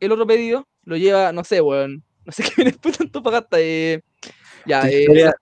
el 0.00 0.12
otro 0.12 0.26
pedido, 0.26 0.68
lo 0.84 0.96
lleva, 0.96 1.32
no 1.32 1.44
sé, 1.44 1.60
weón. 1.60 2.04
No 2.24 2.32
sé 2.32 2.42
qué 2.44 2.52
viene 2.56 2.70
después 2.72 2.98
de 2.98 3.04
Antofagasta. 3.04 3.56
Eh, 3.60 4.02
ya, 4.66 4.82
eh, 4.88 5.32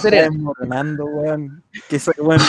se 0.00 0.10
desmoronando, 0.10 1.04
weón. 1.06 1.62
Que 1.88 1.98
soy, 1.98 2.14
weón. 2.18 2.40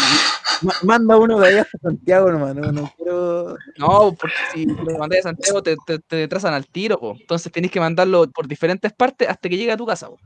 Manda 0.84 1.18
uno 1.18 1.40
de 1.40 1.48
ahí 1.48 1.58
hasta 1.58 1.78
Santiago, 1.80 2.30
hermano. 2.30 2.62
No, 2.62 2.72
no 2.72 2.94
quiero. 2.96 3.58
no, 3.78 4.14
porque 4.14 4.36
si 4.54 4.66
lo 4.66 4.98
mandas 4.98 5.18
de 5.18 5.22
Santiago 5.24 5.62
te, 5.62 5.76
te, 5.86 6.00
te 6.00 6.28
trazan 6.28 6.54
al 6.54 6.66
tiro, 6.68 7.00
po. 7.00 7.16
Entonces 7.20 7.52
tenés 7.52 7.72
que 7.72 7.80
mandarlo 7.80 8.30
por 8.32 8.48
diferentes 8.48 8.94
partes 8.94 9.28
hasta 9.28 9.50
que 9.50 9.58
llegue 9.58 9.72
a 9.72 9.78
tu 9.78 9.86
casa, 9.86 10.08
po. 10.08 10.18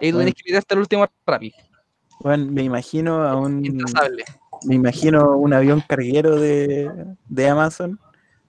Y 0.00 0.06
ahí 0.06 0.10
tú 0.10 0.16
Bueno. 0.16 0.18
tenés 0.18 0.34
que 0.34 0.42
pidarte 0.44 0.74
el 0.74 0.80
último 0.80 1.06
rapi. 1.26 1.54
Weón, 2.20 2.52
me 2.52 2.62
imagino 2.62 3.22
a 3.22 3.36
un. 3.36 3.62
Me 4.64 4.74
imagino 4.74 5.36
un 5.36 5.52
avión 5.52 5.82
carguero 5.86 6.36
de, 6.40 6.90
de 7.28 7.48
Amazon, 7.48 8.00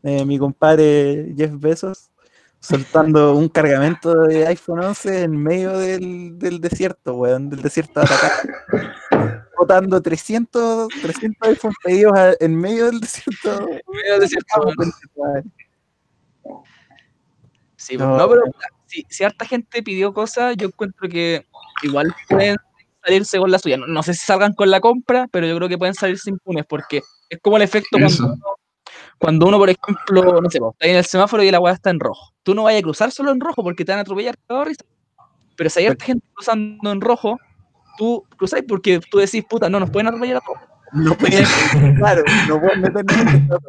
de 0.02 0.26
mi 0.26 0.40
compadre 0.40 1.34
Jeff 1.38 1.52
Bezos, 1.60 2.10
soltando 2.60 3.36
un 3.36 3.48
cargamento 3.50 4.14
de 4.24 4.48
iPhone 4.48 4.84
11 4.84 5.24
en 5.24 5.32
medio 5.42 5.78
del, 5.78 6.38
del 6.38 6.60
desierto, 6.60 7.16
weón, 7.16 7.50
del 7.50 7.62
desierto 7.62 8.02
de 8.02 8.06
Atacama. 8.08 9.46
Botando 9.58 10.02
300, 10.02 10.88
300 11.02 11.50
iPhone 11.50 11.74
pedidos 11.84 12.18
a- 12.18 12.34
en 12.40 12.56
medio 12.56 12.86
del 12.88 13.00
desierto. 13.00 13.68
Medio 13.92 14.20
desierto, 14.20 14.62
weón. 14.62 14.92
Weón. 15.16 15.54
Sí, 17.76 17.98
po. 17.98 18.06
No, 18.06 18.18
no, 18.18 18.30
pero 18.30 18.42
si, 18.86 19.06
si 19.10 19.24
harta 19.24 19.46
gente 19.46 19.84
pidió 19.84 20.14
cosas, 20.14 20.56
yo 20.58 20.68
encuentro 20.68 21.08
que 21.08 21.46
igual 21.84 22.14
pueden 22.30 22.58
salirse 23.04 23.38
con 23.38 23.52
la 23.52 23.60
suya. 23.60 23.78
No, 23.78 23.88
no 23.88 24.04
sé 24.04 24.14
si 24.14 24.26
salgan 24.26 24.54
con 24.54 24.70
la 24.72 24.80
compra, 24.82 25.28
pero 25.32 25.48
yo 25.48 25.56
creo 25.58 25.70
que 25.70 25.78
pueden 25.78 25.94
salirse 25.94 26.30
impunes 26.30 26.66
porque 26.68 27.02
es 27.30 27.40
como 27.42 27.58
el 27.58 27.64
efecto 27.64 27.90
cuando 27.92 28.08
Eso. 28.08 28.26
uno, 28.26 28.57
cuando 29.18 29.48
uno, 29.48 29.58
por 29.58 29.70
ejemplo, 29.70 30.42
no 30.42 30.50
sé, 30.50 30.60
po, 30.60 30.72
está 30.72 30.86
ahí 30.86 30.92
en 30.92 30.98
el 30.98 31.06
semáforo 31.06 31.44
y 31.44 31.52
la 31.52 31.60
weá 31.60 31.74
está 31.74 31.90
en 31.90 32.00
rojo. 32.00 32.34
Tú 32.44 32.54
no 32.54 32.64
vayas 32.64 32.80
a 32.80 32.84
cruzar 32.84 33.12
solo 33.12 33.32
en 33.32 33.40
rojo 33.40 33.64
porque 33.64 33.84
te 33.84 33.92
van 33.92 34.00
a 34.00 34.02
atropellar. 34.02 34.36
Pero 35.56 35.70
si 35.70 35.80
hay 35.80 35.88
harta 35.88 36.06
gente 36.06 36.26
cruzando 36.34 36.92
en 36.92 37.02
rojo, 37.02 37.38
tú 37.98 38.24
cruzáis 38.38 38.64
porque 38.68 39.00
tú 39.10 39.18
decís, 39.18 39.44
puta, 39.50 39.70
no 39.70 39.80
nos 39.80 39.90
pueden 39.90 40.08
atropellar 40.08 40.38
a 40.38 40.42
todos. 40.42 40.60
No 40.94 41.16
pueden, 41.18 41.46
claro, 41.98 42.24
no 42.48 42.60
pueden 42.60 42.82
meternos 42.82 43.48
trato. 43.48 43.68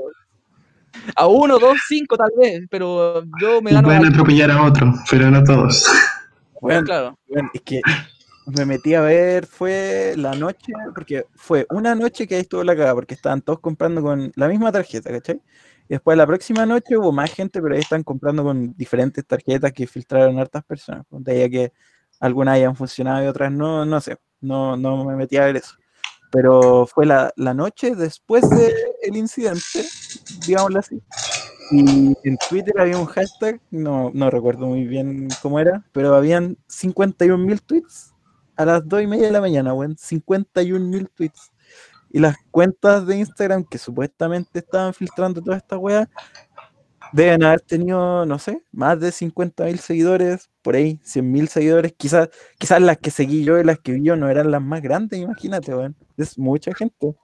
A 1.16 1.26
uno, 1.26 1.58
dos, 1.58 1.78
cinco 1.88 2.16
tal 2.16 2.30
vez, 2.37 2.62
pero 2.70 3.22
yo 3.40 3.62
me 3.62 3.70
Y 3.70 3.74
gano. 3.74 3.88
pueden 3.88 4.06
atropellar 4.06 4.50
a 4.50 4.62
otro, 4.64 4.92
pero 5.11 5.30
no 5.30 5.42
todos. 5.44 5.87
Weón, 6.61 6.84
claro. 6.84 7.18
Bueno, 7.28 7.50
es 7.54 7.61
que 7.62 7.80
me 8.48 8.64
metí 8.64 8.94
a 8.94 9.02
ver, 9.02 9.46
fue 9.46 10.14
la 10.16 10.34
noche, 10.34 10.72
porque 10.94 11.26
fue 11.34 11.66
una 11.70 11.94
noche 11.94 12.26
que 12.26 12.37
ahí 12.37 12.40
estuvo 12.42 12.64
la 12.64 12.74
cagada, 12.74 12.94
porque 12.94 13.14
estaban 13.14 13.42
todos 13.42 13.61
comprando 13.61 14.02
con 14.02 14.32
la 14.37 14.48
misma 14.48 14.72
tarjeta, 14.72 15.11
¿cachai? 15.11 15.42
Y 15.88 15.94
después 15.94 16.16
la 16.16 16.26
próxima 16.26 16.64
noche 16.64 16.96
hubo 16.96 17.12
más 17.12 17.32
gente, 17.32 17.61
pero 17.61 17.74
ahí 17.74 17.80
están 17.80 18.02
comprando 18.02 18.42
con 18.42 18.74
diferentes 18.76 19.26
tarjetas 19.26 19.72
que 19.72 19.87
filtraron 19.87 20.38
hartas 20.38 20.64
personas. 20.64 21.04
pues, 21.08 21.24
De 21.24 21.32
ahí 21.32 21.42
a 21.42 21.48
que 21.50 21.72
algunas 22.20 22.54
hayan 22.54 22.74
funcionado 22.74 23.22
y 23.24 23.26
otras 23.26 23.52
no, 23.52 23.84
no 23.84 24.00
sé, 24.00 24.16
no, 24.40 24.76
no 24.76 25.04
me 25.04 25.16
metí 25.16 25.37
a 25.37 25.44
ver 25.44 25.56
eso. 25.56 25.74
Pero 26.30 26.87
fue 26.87 27.06
la, 27.06 27.32
la 27.37 27.54
noche 27.54 27.94
después 27.94 28.48
del 28.50 29.16
incidente, 29.16 29.84
digámoslo 30.46 30.78
así. 30.78 31.02
Y 31.70 32.14
en 32.24 32.38
Twitter 32.48 32.74
había 32.78 32.98
un 32.98 33.06
hashtag, 33.06 33.61
no, 33.70 34.11
no 34.14 34.30
recuerdo 34.30 34.66
muy 34.66 34.87
bien 34.87 35.28
cómo 35.42 35.61
era, 35.61 35.84
pero 35.92 36.14
habían 36.14 36.56
51 36.66 37.44
mil 37.44 37.61
tweets 37.61 38.14
a 38.59 38.64
las 38.64 38.87
2 38.87 39.03
y 39.03 39.07
media 39.07 39.27
de 39.27 39.33
la 39.33 39.40
mañana, 39.40 39.73
weón. 39.73 39.97
51 39.97 40.85
mil 40.85 41.09
tweets. 41.09 41.53
Y 42.11 42.18
las 42.18 42.37
cuentas 42.51 43.07
de 43.07 43.18
Instagram 43.18 43.64
que 43.64 43.79
supuestamente 43.79 44.59
estaban 44.59 44.92
filtrando 44.92 45.40
toda 45.40 45.57
esta 45.57 45.79
weá, 45.79 46.09
deben 47.12 47.44
haber 47.44 47.61
tenido, 47.61 48.27
no 48.27 48.38
sé, 48.38 48.62
más 48.73 48.99
de 48.99 49.12
50 49.12 49.64
mil 49.64 49.79
seguidores, 49.79 50.51
por 50.62 50.75
ahí, 50.75 51.01
100 51.05 51.31
mil 51.31 51.49
seguidores. 51.49 51.94
Quizás, 51.97 52.31
quizás 52.59 52.83
las 52.83 52.99
que 52.99 53.11
seguí 53.11 53.44
yo 53.44 53.59
y 53.59 53.64
las 53.64 53.79
que 53.79 53.92
vi 53.92 54.03
yo 54.03 54.16
no 54.16 54.29
eran 54.29 54.51
las 54.51 54.61
más 54.61 54.83
grandes, 54.83 55.21
imagínate, 55.21 55.75
weón. 55.75 55.97
Es 56.16 56.37
mucha 56.37 56.75
gente. 56.75 57.14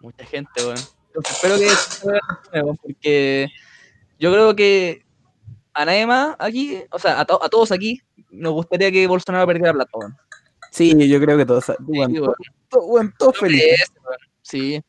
Mucha 0.00 0.24
gente, 0.24 0.62
weón. 0.62 0.78
Espero 1.28 1.56
que 1.58 2.76
porque 2.82 3.48
yo 4.20 4.32
creo 4.32 4.54
que 4.54 5.04
a 5.74 5.84
nadie 5.84 6.06
más 6.06 6.36
aquí, 6.38 6.82
o 6.90 6.98
sea, 6.98 7.20
a, 7.20 7.24
to- 7.24 7.42
a 7.42 7.48
todos 7.48 7.72
aquí, 7.72 8.00
nos 8.30 8.52
gustaría 8.52 8.90
que 8.90 9.06
Bolsonaro 9.06 9.46
perdiera 9.46 9.72
plata, 9.72 9.90
weón. 9.94 10.16
Sí, 10.72 11.08
yo 11.08 11.20
creo 11.20 11.36
que 11.36 11.46
todos, 11.46 11.64
Sí, 11.64 11.72
Se 11.74 12.20
lo 12.20 13.32
felices. 13.32 13.66
merece, 13.66 13.92
weón. 14.04 14.18
Sí, 14.42 14.82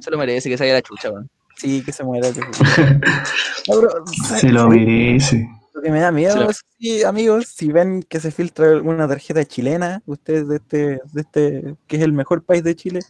se 0.00 0.10
lo 0.10 0.18
merece 0.18 0.48
que 0.50 0.58
se 0.58 0.64
haya 0.64 0.74
la 0.74 0.82
chucha, 0.82 1.10
weón. 1.10 1.28
Sí, 1.56 1.82
que 1.84 1.92
se 1.92 2.04
muera. 2.04 2.28
que- 2.32 2.40
No, 3.68 3.80
pero, 3.80 3.90
Se 4.38 4.48
lo 4.50 4.68
merece. 4.68 5.48
Lo 5.74 5.82
que 5.82 5.90
me 5.90 6.00
da 6.00 6.10
miedo 6.10 6.36
lo- 6.42 6.50
sí, 6.78 7.02
amigos, 7.04 7.48
si 7.48 7.70
ven 7.70 8.02
que 8.02 8.18
se 8.20 8.30
filtra 8.30 8.68
alguna 8.70 9.06
tarjeta 9.08 9.44
chilena, 9.44 10.02
ustedes 10.06 10.48
de 10.48 10.56
este, 10.56 10.76
de 11.12 11.20
este, 11.20 11.74
que 11.86 11.96
es 11.96 12.02
el 12.02 12.12
mejor 12.12 12.42
país 12.44 12.62
de 12.64 12.74
Chile, 12.74 13.00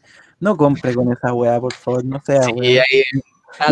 no 0.40 0.56
compre 0.56 0.92
con 0.94 1.12
esa 1.12 1.32
weá, 1.32 1.60
por 1.60 1.72
favor, 1.74 2.04
no 2.04 2.20
sea 2.24 2.42
Sí, 2.42 2.52
weá. 2.52 2.84
ahí, 2.90 3.02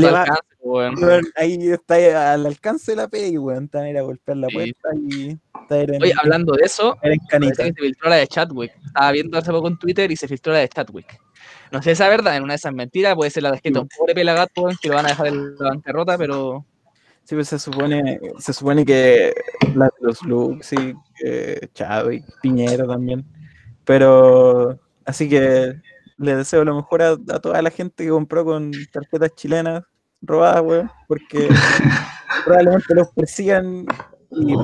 Le 0.01 0.11
va- 0.11 0.21
alcance, 0.23 0.43
weón. 0.65 0.95
Weón, 1.03 1.25
Ahí 1.37 1.57
está 1.71 2.01
eh, 2.01 2.15
al 2.15 2.47
alcance 2.47 2.93
de 2.93 2.97
la 2.97 3.09
P, 3.09 3.39
weón, 3.39 3.71
a 3.73 3.89
ir 3.89 3.99
a 3.99 4.03
golpear 4.03 4.37
la 4.39 4.49
Sí. 4.49 4.55
puerta 4.55 4.89
y 5.09 5.31
ir 5.31 5.39
en, 5.95 6.03
Oye, 6.03 6.13
hablando 6.21 6.55
de 6.55 6.65
eso, 6.65 6.97
se 7.57 7.73
filtró 7.73 8.11
la 8.11 8.17
de 8.17 8.27
Chadwick. 8.27 8.73
Estaba 8.85 9.13
viendo 9.13 9.39
hace 9.39 9.51
poco 9.51 9.69
en 9.69 9.79
Twitter 9.79 10.11
y 10.11 10.17
se 10.17 10.27
filtró 10.29 10.53
la 10.53 10.61
de 10.61 10.69
Chadwick. 10.69 11.21
No 11.71 11.83
sé 11.83 11.95
si 11.95 12.03
es 12.03 12.09
verdad, 12.09 12.37
en 12.37 12.43
una 12.43 12.53
de 12.55 12.57
esas 12.57 12.73
mentiras, 12.75 13.15
puede 13.15 13.31
ser 13.31 13.43
la 13.43 13.53
de 13.53 13.79
un 13.79 13.89
pobre 13.89 14.15
pelagato 14.15 14.69
que 14.81 14.89
lo 14.89 14.95
van 14.95 15.07
a 15.07 15.11
dejar 15.11 15.27
en 15.29 15.55
la 15.57 15.69
bancarrota, 15.71 16.19
pero 16.19 16.65
Sí, 17.25 17.35
pues 17.35 17.49
se 17.49 17.59
supone, 17.59 18.21
se 18.39 18.53
supone 18.53 18.85
que 18.85 19.33
la 19.75 19.89
los 20.01 20.23
looks 20.23 20.75
y 20.75 20.95
que 21.19 21.71
Chávez, 21.73 22.23
Piñera 22.43 22.87
también. 22.87 23.25
Pero 23.85 24.79
Así 25.07 25.29
que 25.29 25.75
le 26.17 26.37
deseo 26.37 26.65
lo 26.65 26.75
mejor 26.77 27.03
a, 27.03 27.11
a 27.13 27.41
toda 27.41 27.61
la 27.61 27.71
gente 27.71 28.05
que 28.05 28.11
compró 28.11 28.45
con 28.45 28.73
tarjetas 28.93 29.35
chilenas 29.35 29.83
robadas, 30.27 30.63
weón, 30.63 30.91
porque 31.09 31.49
probablemente 32.45 32.95
los 32.95 33.09
persigan 33.11 33.87
y 34.31 34.55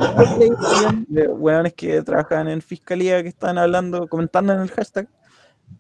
de 1.09 1.29
weones 1.29 1.75
que 1.75 2.03
trabajan 2.03 2.49
en 2.49 2.61
fiscalía 2.61 3.23
que 3.23 3.29
están 3.29 3.59
hablando, 3.59 4.09
comentando 4.09 4.53
en 4.53 4.61
el 4.61 4.70
hashtag. 4.70 5.09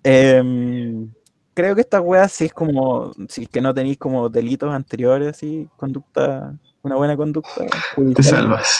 Em, 0.02 1.10
creo 1.54 1.74
que 1.74 1.80
esta 1.80 2.00
weá 2.00 2.28
sí 2.28 2.46
es 2.46 2.52
como, 2.52 3.12
si 3.28 3.42
es 3.42 3.48
que 3.48 3.60
no 3.60 3.74
tenéis 3.74 3.98
como 3.98 4.28
delitos 4.28 4.72
anteriores, 4.72 5.28
así, 5.28 5.68
conducta, 5.76 6.54
una 6.82 6.96
buena 6.96 7.16
conducta. 7.16 7.66
Te 7.66 7.70
judicial. 7.96 8.36
salvas. 8.36 8.78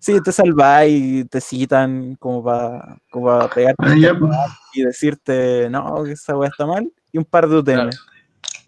Sí, 0.00 0.20
te 0.22 0.32
salvas 0.32 0.86
y 0.88 1.24
te 1.24 1.40
citan 1.40 2.14
como 2.16 2.42
para 2.42 2.96
como 3.10 3.26
pa 3.26 3.50
pegarte 3.50 3.84
Ah, 3.84 3.96
ya, 3.98 4.16
pues. 4.18 4.30
y 4.72 4.82
decirte, 4.82 5.68
no, 5.70 6.04
que 6.04 6.12
esa 6.12 6.36
weá 6.36 6.48
está 6.48 6.66
mal, 6.66 6.90
y 7.12 7.18
un 7.18 7.24
par 7.24 7.48
de 7.48 7.56
UTM. 7.56 7.74
Claro. 7.74 7.90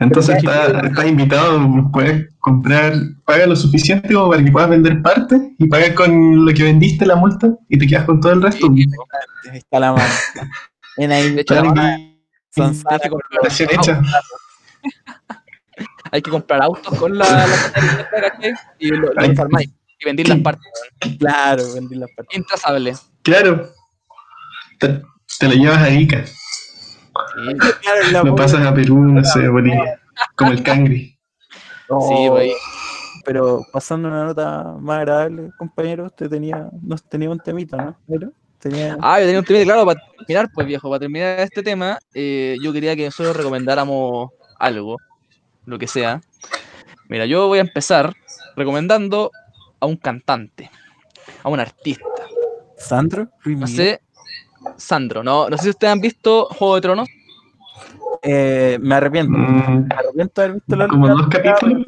Entonces 0.00 0.36
estás 0.36 0.82
estás 0.84 1.06
invitado, 1.06 1.60
puedes 1.92 2.32
comprar, 2.38 2.94
paga 3.26 3.46
lo 3.46 3.54
suficiente 3.54 4.14
como 4.14 4.30
para 4.30 4.42
que 4.42 4.50
puedas 4.50 4.70
vender 4.70 5.02
parte 5.02 5.54
y 5.58 5.66
pagas 5.68 5.90
con 5.90 6.44
lo 6.46 6.52
que 6.54 6.62
vendiste 6.62 7.04
la 7.04 7.16
multa 7.16 7.50
y 7.68 7.78
te 7.78 7.86
quedas 7.86 8.06
con 8.06 8.18
todo 8.18 8.32
el 8.32 8.42
resto. 8.42 8.66
Sí, 8.74 8.86
Ahí 9.50 9.58
está 9.58 9.78
la 9.78 9.92
mano. 9.92 10.14
En 10.96 11.12
ahí, 11.12 11.34
De 11.34 11.42
hecho, 11.42 11.54
la 11.54 11.64
mano, 11.64 11.98
son 12.50 12.74
con 12.82 13.20
hecha. 13.70 14.02
hay 16.10 16.22
que 16.22 16.30
comprar 16.30 16.62
autos 16.62 16.98
con 16.98 17.16
la, 17.16 17.46
la. 17.46 18.66
Y 18.78 18.88
lo, 18.88 19.12
lo 19.12 19.28
desarmáis 19.28 19.70
y 20.00 20.04
vendís 20.04 20.28
las 20.28 20.38
partes. 20.38 20.66
Claro, 21.18 21.62
vendí 21.74 21.94
las 21.94 22.10
partes. 22.16 22.38
Intrazable. 22.38 22.94
Claro. 23.22 23.70
Te, 24.78 25.02
te 25.38 25.48
lo 25.48 25.54
llevas 25.54 25.78
a 25.82 25.90
Ica. 25.90 26.24
Claro, 28.10 28.30
pobre- 28.30 28.42
pasas 28.42 28.66
a 28.66 28.74
Perú, 28.74 28.98
no 29.04 29.24
sé, 29.24 29.48
Bolivia. 29.48 30.00
Como 30.36 30.52
el 30.52 30.62
cangri. 30.62 31.18
No, 31.88 32.00
sí, 32.00 32.26
pues. 32.28 32.52
Pero 33.24 33.60
pasando 33.72 34.08
una 34.08 34.24
nota 34.24 34.74
más 34.80 34.98
agradable, 34.98 35.50
compañero, 35.58 36.06
usted 36.06 36.28
tenía, 36.28 36.68
nos 36.82 37.02
tenía 37.02 37.30
un 37.30 37.38
temita, 37.38 37.76
¿no? 37.76 37.96
¿Pero? 38.08 38.32
Tenía... 38.58 38.96
Ah, 39.00 39.18
yo 39.20 39.26
tenía 39.26 39.40
un 39.40 39.44
tema 39.44 39.64
claro 39.64 39.86
para 39.86 40.00
terminar, 40.18 40.48
pues 40.52 40.66
viejo, 40.66 40.88
para 40.88 41.00
terminar 41.00 41.40
este 41.40 41.62
tema, 41.62 41.98
eh, 42.14 42.56
yo 42.62 42.72
quería 42.72 42.94
que 42.96 43.06
nosotros 43.06 43.36
recomendáramos 43.36 44.30
algo, 44.58 44.96
lo 45.66 45.78
que 45.78 45.86
sea. 45.86 46.20
Mira, 47.08 47.26
yo 47.26 47.46
voy 47.48 47.58
a 47.58 47.62
empezar 47.62 48.14
recomendando 48.56 49.30
a 49.80 49.86
un 49.86 49.96
cantante, 49.96 50.70
a 51.42 51.48
un 51.48 51.60
artista. 51.60 52.04
¿Sandro? 52.76 53.28
No 53.44 53.66
sé, 53.66 54.00
Sandro, 54.76 55.22
no, 55.22 55.48
no 55.48 55.56
sé 55.56 55.64
si 55.64 55.70
ustedes 55.70 55.92
han 55.92 56.00
visto 56.00 56.46
Juego 56.46 56.74
de 56.76 56.80
Tronos. 56.80 57.08
Eh, 58.22 58.78
me 58.80 58.94
arrepiento. 58.94 59.32
Mm, 59.32 59.86
Me 59.88 59.94
arrepiento 59.94 60.40
de 60.40 60.44
haber 60.44 60.54
visto 60.56 60.76
la 60.76 60.88
Como 60.88 61.08
dos 61.08 61.28
capítulos. 61.28 61.84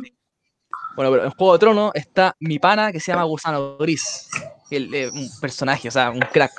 Bueno, 0.97 1.11
pero 1.11 1.25
en 1.25 1.31
Juego 1.31 1.53
de 1.55 1.59
Tronos 1.59 1.91
está 1.95 2.35
mi 2.41 2.59
pana 2.59 2.93
que 2.93 3.01
se 3.01 3.13
llama 3.13 3.25
Gusano 3.25 3.77
Gris, 3.79 4.29
el, 4.71 4.93
eh, 4.95 5.11
un 5.11 5.29
personaje, 5.41 5.89
o 5.89 5.91
sea, 5.91 6.11
un 6.11 6.21
crack. 6.21 6.53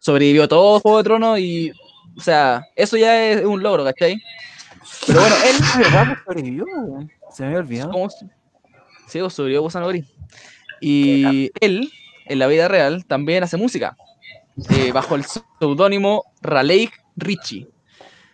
Sobrevivió 0.00 0.46
todo 0.48 0.80
Juego 0.80 0.98
de 0.98 1.04
Tronos 1.04 1.38
y, 1.38 1.70
o 2.16 2.20
sea, 2.20 2.66
eso 2.76 2.96
ya 2.98 3.30
es 3.30 3.44
un 3.44 3.62
logro, 3.62 3.84
¿cachai? 3.84 4.20
Pero 5.06 5.20
bueno, 5.20 5.36
él 5.46 5.56
¿verdad? 5.78 6.18
Sobrevivió. 6.24 6.66
Se 7.30 7.42
me 7.42 7.48
había 7.48 7.58
olvidado. 7.60 7.90
¿Cómo 7.92 8.10
se- 8.10 8.26
Sí, 9.06 9.20
pues, 9.20 9.32
sobrevivió 9.34 9.62
Gusano 9.62 9.88
Gris. 9.88 10.04
Y 10.80 11.50
él, 11.60 11.90
en 12.26 12.38
la 12.38 12.46
vida 12.46 12.68
real, 12.68 13.04
también 13.06 13.42
hace 13.44 13.56
música. 13.56 13.96
eh, 14.70 14.92
bajo 14.92 15.14
el 15.14 15.24
seudónimo 15.24 16.24
Raleigh 16.42 16.90
Richie. 17.16 17.68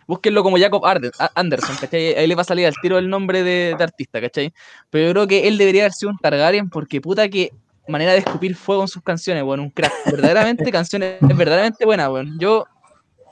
Búsquenlo 0.09 0.41
como 0.41 0.57
Jacob 0.57 0.83
Arden- 0.85 1.11
Anderson, 1.35 1.75
¿cachai? 1.79 2.15
Ahí 2.15 2.25
les 2.25 2.35
va 2.35 2.41
a 2.41 2.43
salir 2.45 2.65
al 2.65 2.73
tiro 2.81 2.97
el 2.97 3.07
nombre 3.07 3.43
de, 3.43 3.75
de 3.77 3.83
artista, 3.83 4.19
¿cachai? 4.19 4.51
Pero 4.89 5.05
yo 5.05 5.11
creo 5.13 5.27
que 5.27 5.47
él 5.47 5.59
debería 5.59 5.83
haber 5.83 5.93
sido 5.93 6.09
un 6.11 6.17
Targaryen 6.17 6.67
porque 6.67 6.99
puta 6.99 7.29
que 7.29 7.51
manera 7.87 8.13
de 8.13 8.17
escupir 8.17 8.55
fuego 8.55 8.81
en 8.81 8.87
sus 8.87 9.03
canciones, 9.03 9.43
weón, 9.43 9.59
un 9.59 9.69
crack. 9.69 9.93
Verdaderamente, 10.07 10.71
canciones 10.71 11.17
verdaderamente 11.21 11.85
buenas, 11.85 12.09
weón. 12.09 12.39
Yo 12.39 12.65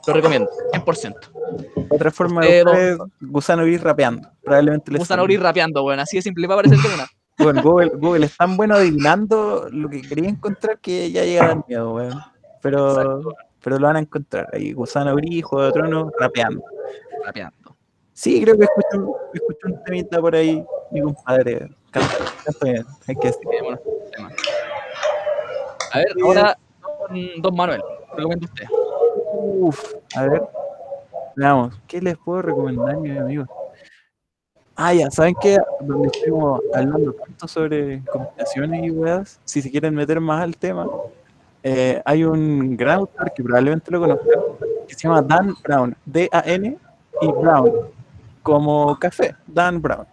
lo 0.06 0.12
recomiendo, 0.14 0.48
100%. 0.72 1.14
Otra 1.90 2.10
forma 2.12 2.46
Eh, 2.46 2.62
de 2.64 2.92
es 2.92 2.98
Gusano 3.22 3.64
Gris 3.64 3.80
rapeando. 3.80 4.28
Probablemente 4.44 4.92
le 4.92 4.98
Gusano. 4.98 5.24
Gris 5.24 5.40
rapeando, 5.40 5.82
weón, 5.82 5.98
así 5.98 6.18
de 6.18 6.22
simple, 6.22 6.46
va 6.46 6.54
a 6.54 6.58
aparecer 6.60 6.78
de 6.78 6.94
una. 6.94 7.08
Bueno, 7.38 7.60
Google, 7.62 7.90
Google 7.96 8.26
es 8.26 8.36
tan 8.36 8.56
bueno 8.56 8.76
adivinando 8.76 9.68
lo 9.72 9.88
que 9.88 10.00
quería 10.02 10.28
encontrar 10.28 10.78
que 10.78 11.10
ya 11.10 11.24
llega 11.24 11.44
a 11.44 11.48
dar 11.48 11.64
miedo, 11.66 11.92
weón. 11.94 12.20
Pero, 12.62 12.88
Exacto. 12.90 13.34
Pero 13.68 13.78
lo 13.78 13.86
van 13.86 13.96
a 13.96 14.00
encontrar. 14.00 14.48
Ahí, 14.54 14.72
Gusano 14.72 15.14
Gris, 15.16 15.44
Juego 15.44 15.66
de 15.66 15.72
Tronos, 15.72 16.12
rapeando. 16.18 16.62
Rapeando. 17.22 17.76
Sí, 18.14 18.42
creo 18.42 18.56
que 18.56 18.64
escuché 18.64 18.96
un, 18.96 19.14
escuché 19.34 19.66
un 19.66 19.84
temita 19.84 20.20
por 20.22 20.34
ahí, 20.34 20.64
mi 20.90 21.02
compadre. 21.02 21.68
Canta, 21.90 22.14
canta 22.44 22.64
bien, 22.64 22.86
hay 23.06 23.16
que 23.16 23.26
decir. 23.26 23.42
Bueno. 23.44 23.78
A 25.92 25.98
ver, 25.98 26.06
ahora, 26.24 26.58
don, 27.10 27.42
don 27.42 27.56
Manuel, 27.56 27.82
recomiendo 28.16 28.46
usted. 28.46 28.64
Uf, 29.34 29.94
a 30.16 30.22
ver. 30.22 30.42
Veamos, 31.36 31.78
¿qué 31.86 32.00
les 32.00 32.16
puedo 32.16 32.40
recomendar, 32.40 32.96
mis 32.96 33.18
amigos? 33.18 33.48
Ah, 34.76 34.94
ya, 34.94 35.10
¿saben 35.10 35.34
qué? 35.42 35.58
Donde 35.80 36.08
estuvimos 36.08 36.62
hablando 36.72 37.12
tanto 37.12 37.46
sobre 37.46 38.02
combinaciones 38.06 38.84
y 38.84 38.90
weas, 38.90 39.40
si 39.44 39.60
se 39.60 39.70
quieren 39.70 39.94
meter 39.94 40.20
más 40.20 40.42
al 40.42 40.56
tema, 40.56 40.86
eh, 41.70 42.02
hay 42.04 42.24
un 42.24 42.76
gran 42.76 42.98
autor 43.00 43.32
que 43.34 43.42
probablemente 43.42 43.90
lo 43.90 44.00
conozcan, 44.00 44.28
que 44.88 44.94
se 44.94 45.00
llama 45.06 45.20
Dan 45.22 45.54
Brown, 45.62 45.94
D-A-N 46.06 46.78
y 47.20 47.26
Brown, 47.26 47.70
como 48.42 48.98
café, 48.98 49.34
Dan 49.46 49.82
Brown. 49.82 50.06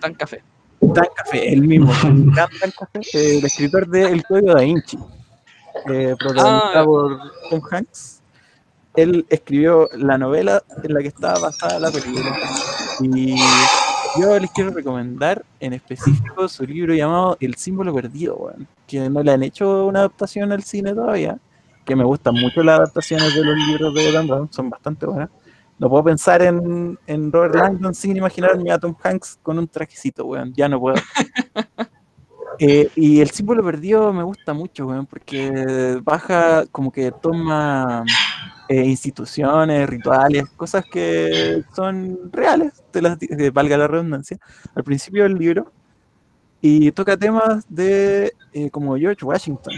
Tan 0.00 0.14
café. 0.14 0.42
Dan 0.80 1.06
Café, 1.14 1.52
el 1.52 1.62
mismo, 1.62 1.92
Dan, 2.02 2.26
Dan 2.34 2.50
Café, 2.78 3.00
eh, 3.12 3.38
el 3.38 3.44
escritor 3.44 3.88
de 3.88 4.02
El 4.12 4.24
Código 4.24 4.54
da 4.54 4.60
Vinci, 4.62 4.98
eh, 5.90 6.14
Ah. 6.38 6.82
por 6.84 7.18
Tom 7.50 7.60
Hanks. 7.70 8.20
Él 8.96 9.24
escribió 9.28 9.88
la 9.96 10.18
novela 10.18 10.62
en 10.82 10.94
la 10.94 11.00
que 11.00 11.08
estaba 11.08 11.38
basada 11.38 11.78
la 11.78 11.90
película. 11.92 12.32
Y 13.00 13.36
yo 14.18 14.38
les 14.38 14.50
quiero 14.50 14.70
recomendar 14.70 15.44
en 15.60 15.72
específico 15.72 16.48
su 16.48 16.64
libro 16.64 16.94
llamado 16.94 17.36
El 17.40 17.54
símbolo 17.54 17.94
perdido, 17.94 18.36
weón, 18.36 18.66
que 18.86 19.08
no 19.08 19.22
le 19.22 19.32
han 19.32 19.42
hecho 19.42 19.86
una 19.86 20.00
adaptación 20.00 20.52
al 20.52 20.62
cine 20.62 20.94
todavía, 20.94 21.38
que 21.84 21.96
me 21.96 22.04
gustan 22.04 22.34
mucho 22.34 22.62
las 22.62 22.78
adaptaciones 22.78 23.34
de 23.34 23.44
los 23.44 23.56
libros 23.66 23.94
de 23.94 24.12
Dan 24.12 24.26
Brown, 24.26 24.52
son 24.52 24.70
bastante 24.70 25.06
buenas. 25.06 25.30
No 25.78 25.88
puedo 25.88 26.04
pensar 26.04 26.42
en, 26.42 26.98
en 27.06 27.30
Robert 27.30 27.54
Langdon 27.54 27.94
sin 27.94 28.16
imaginarme 28.16 28.72
a 28.72 28.78
Tom 28.78 28.96
Hanks 29.00 29.38
con 29.42 29.58
un 29.58 29.68
trajecito, 29.68 30.24
weón. 30.24 30.52
Ya 30.54 30.68
no 30.68 30.80
puedo. 30.80 30.96
Eh, 32.60 32.90
y 32.96 33.20
el 33.20 33.30
símbolo 33.30 33.62
perdido 33.62 34.12
me 34.12 34.24
gusta 34.24 34.52
mucho, 34.52 34.88
weón, 34.88 35.06
porque 35.06 36.00
baja 36.02 36.66
como 36.72 36.90
que 36.90 37.12
toma 37.12 38.04
eh, 38.68 38.84
instituciones, 38.84 39.88
rituales, 39.88 40.44
cosas 40.56 40.84
que 40.84 41.62
son 41.74 42.30
reales, 42.32 42.82
te 42.90 43.00
las, 43.02 43.16
eh, 43.22 43.50
valga 43.50 43.76
la 43.78 43.88
redundancia, 43.88 44.38
al 44.74 44.84
principio 44.84 45.22
del 45.24 45.34
libro, 45.34 45.72
y 46.60 46.90
toca 46.92 47.16
temas 47.16 47.64
de 47.68 48.32
eh, 48.52 48.70
como 48.70 48.96
George 48.96 49.24
Washington. 49.24 49.74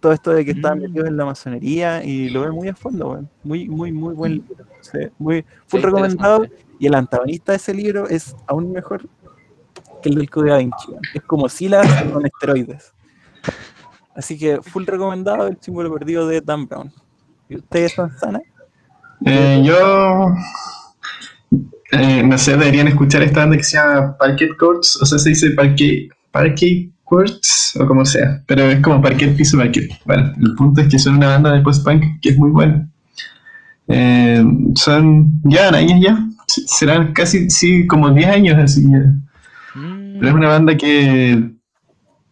Todo 0.00 0.12
esto 0.12 0.32
de 0.32 0.44
que 0.44 0.50
está 0.50 0.74
Mm. 0.74 0.78
metido 0.80 1.06
en 1.06 1.16
la 1.16 1.24
masonería 1.24 2.04
y 2.04 2.28
lo 2.28 2.42
ve 2.42 2.50
muy 2.50 2.68
a 2.68 2.74
fondo, 2.74 3.08
weón. 3.08 3.30
Muy, 3.42 3.68
muy, 3.68 3.90
muy 3.90 4.14
buen 4.14 4.32
libro. 4.32 4.66
Sí, 4.82 4.98
muy, 5.18 5.44
full 5.66 5.80
Sí, 5.80 5.86
recomendado. 5.86 6.44
Y 6.78 6.86
el 6.86 6.94
antagonista 6.94 7.52
de 7.52 7.56
ese 7.56 7.72
libro 7.72 8.06
es 8.08 8.36
aún 8.46 8.70
mejor 8.70 9.08
que 10.02 10.10
el 10.10 10.16
del 10.16 10.28
Código 10.28 10.52
da 10.52 10.58
Vinci. 10.58 10.92
Es 11.14 11.22
como 11.22 11.48
Silas 11.48 11.86
con 12.12 12.26
esteroides. 12.26 12.92
Así 14.14 14.38
que 14.38 14.60
full 14.60 14.84
recomendado 14.84 15.46
el 15.46 15.56
símbolo 15.60 15.92
perdido 15.92 16.28
de 16.28 16.40
Dan 16.42 16.66
Brown. 16.66 16.92
¿Y 17.48 17.56
ustedes 17.56 17.92
son 17.92 18.10
sanas? 18.18 18.42
Eh, 19.24 19.62
yo. 19.64 20.34
eh, 21.92 22.22
no 22.24 22.36
sé, 22.38 22.52
deberían 22.56 22.88
escuchar 22.88 23.22
esta 23.22 23.40
banda 23.40 23.56
que 23.56 23.62
se 23.62 23.76
llama 23.76 24.16
Parquet 24.18 24.56
Courts, 24.56 25.00
o 25.00 25.06
sea, 25.06 25.18
se 25.18 25.30
dice 25.30 25.50
Parquet, 25.52 26.08
Parquet 26.30 26.90
Courts, 27.04 27.76
o 27.80 27.86
como 27.86 28.04
sea, 28.04 28.42
pero 28.46 28.64
es 28.64 28.80
como 28.80 29.00
Parquet 29.00 29.36
Piso 29.36 29.56
Parquet. 29.58 29.88
Bueno, 30.04 30.32
el 30.40 30.54
punto 30.54 30.80
es 30.80 30.88
que 30.88 30.98
son 30.98 31.16
una 31.16 31.28
banda 31.28 31.52
de 31.52 31.60
post-punk 31.62 32.20
que 32.20 32.30
es 32.30 32.38
muy 32.38 32.50
buena. 32.50 32.88
Eh, 33.88 34.44
son. 34.76 35.40
Llevan 35.44 35.74
años 35.74 36.00
ya, 36.02 36.26
serán 36.46 37.12
casi, 37.12 37.50
sí, 37.50 37.86
como 37.86 38.10
10 38.10 38.28
años 38.28 38.58
así 38.58 38.82
ya. 38.90 38.98
Mm, 39.74 40.18
Pero 40.18 40.28
es 40.28 40.34
una 40.34 40.48
banda 40.48 40.76
que 40.76 41.50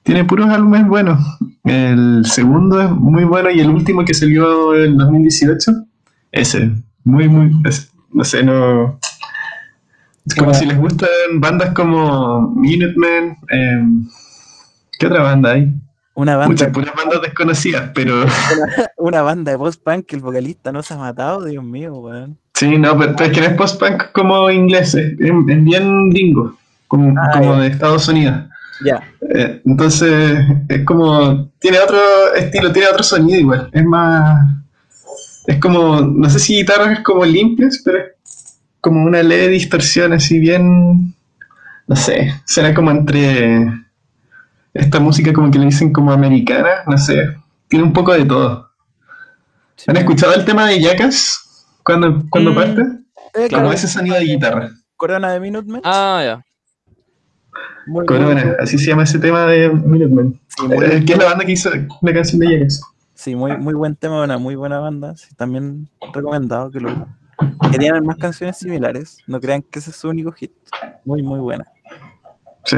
tiene 0.02 0.24
puros 0.24 0.48
álbumes 0.50 0.86
buenos. 0.86 1.18
El 1.64 2.24
segundo 2.26 2.80
es 2.80 2.90
muy 2.90 3.24
bueno 3.24 3.50
y 3.50 3.60
el 3.60 3.70
último 3.70 4.04
que 4.04 4.14
salió 4.14 4.74
en 4.74 4.96
2018, 4.96 5.72
ese, 6.32 6.72
muy, 7.04 7.28
muy, 7.28 7.50
no 8.12 8.24
sé, 8.24 8.42
no... 8.42 8.98
Es 10.24 10.34
como 10.36 10.50
Bueno. 10.50 10.58
si 10.60 10.66
les 10.66 10.78
gustan 10.78 11.08
bandas 11.34 11.72
como 11.74 12.52
Minutemen, 12.54 13.36
em, 13.48 14.08
¿qué 14.98 15.06
otra 15.06 15.22
banda 15.22 15.52
hay? 15.52 15.72
Una 16.14 16.36
banda, 16.36 16.48
Muchas 16.50 16.68
puras 16.70 16.94
bandas 16.94 17.22
desconocidas, 17.22 17.90
pero 17.94 18.24
una 18.98 19.22
banda 19.22 19.50
de 19.52 19.58
post-punk 19.58 20.06
que 20.06 20.16
el 20.16 20.22
vocalista 20.22 20.70
no 20.70 20.82
se 20.82 20.94
ha 20.94 20.98
matado, 20.98 21.44
Dios 21.44 21.64
mío, 21.64 21.94
weón. 21.94 22.38
sí, 22.54 22.76
no, 22.78 22.96
pero, 22.98 23.16
es 23.18 23.32
que 23.32 23.40
no 23.40 23.46
es 23.46 23.54
post-punk 23.54 24.12
como 24.12 24.50
inglés, 24.50 24.94
es, 24.94 25.16
bien 25.18 26.10
gringo, 26.10 26.56
como, 26.86 27.14
Ah, 27.18 27.30
como 27.32 27.56
de 27.56 27.68
Estados 27.68 28.06
Unidos. 28.08 28.44
Ya, 28.84 29.02
Eh, 29.34 29.60
entonces, 29.64 30.38
es 30.68 30.84
como. 30.84 31.50
Tiene 31.58 31.78
otro 31.78 32.34
estilo, 32.34 32.72
tiene 32.72 32.88
otro 32.88 33.02
sonido 33.02 33.38
igual. 33.38 33.70
Es 33.72 33.84
más. 33.84 34.48
Es 35.46 35.58
como. 35.60 36.00
No 36.00 36.28
sé 36.30 36.38
si 36.38 36.56
guitarras 36.56 36.98
es 36.98 37.04
como 37.04 37.24
limpias, 37.24 37.80
pero 37.84 37.98
es 37.98 38.58
como 38.80 39.04
una 39.04 39.22
leve 39.22 39.48
distorsión, 39.48 40.12
así 40.12 40.38
bien. 40.38 41.14
No 41.86 41.96
sé. 41.96 42.32
Será 42.44 42.74
como 42.74 42.90
entre. 42.90 43.66
Esta 44.74 44.98
música, 45.00 45.32
como 45.32 45.50
que 45.50 45.58
le 45.58 45.66
dicen 45.66 45.92
como 45.92 46.12
americana, 46.12 46.82
no 46.86 46.96
sé. 46.96 47.36
Tiene 47.68 47.84
un 47.84 47.92
poco 47.92 48.12
de 48.14 48.24
todo. 48.24 48.70
¿Han 49.86 49.96
escuchado 49.96 50.34
el 50.34 50.44
tema 50.44 50.66
de 50.68 50.80
Jackass? 50.80 51.66
Cuando, 51.84 52.24
cuando 52.30 52.52
Mm, 52.52 52.54
parte? 52.54 52.80
Eh, 52.82 52.88
Como 53.34 53.48
claro, 53.48 53.72
ese 53.72 53.88
sonido 53.88 54.16
de 54.16 54.24
guitarra. 54.24 54.70
Corona 54.96 55.32
de 55.32 55.40
Minutemen. 55.40 55.80
Ah, 55.84 56.22
ya. 56.24 56.44
Muy, 57.86 58.06
Corona, 58.06 58.56
así 58.60 58.78
se 58.78 58.86
llama 58.86 59.02
ese 59.04 59.18
tema 59.18 59.46
de 59.46 59.68
Minutemen. 59.70 60.40
sí, 60.48 60.66
muy- 60.68 60.84
Eh, 60.86 61.04
que 61.04 61.12
es 61.12 61.18
la 61.18 61.24
banda 61.26 61.44
que 61.44 61.52
hizo 61.52 61.70
la 62.02 62.12
canción 62.14 62.40
de 62.40 62.52
Jackass. 62.58 62.80
Sí, 63.14 63.36
muy, 63.36 63.56
muy 63.56 63.74
buen 63.74 63.94
tema, 63.94 64.22
una 64.24 64.38
muy 64.38 64.54
buena 64.56 64.78
banda. 64.80 65.14
Sí, 65.16 65.34
también 65.36 65.88
recomendado 66.12 66.70
que 66.70 66.80
lo 66.80 67.06
que 67.70 67.78
tienen 67.78 68.04
más 68.04 68.16
canciones 68.16 68.58
similares. 68.58 69.18
No 69.26 69.40
crean 69.40 69.62
que 69.62 69.78
ese 69.78 69.90
es 69.90 69.96
su 69.96 70.08
único 70.08 70.32
hit. 70.32 70.52
Muy, 71.04 71.22
muy 71.22 71.38
buena. 71.40 71.64
Sí. 72.64 72.76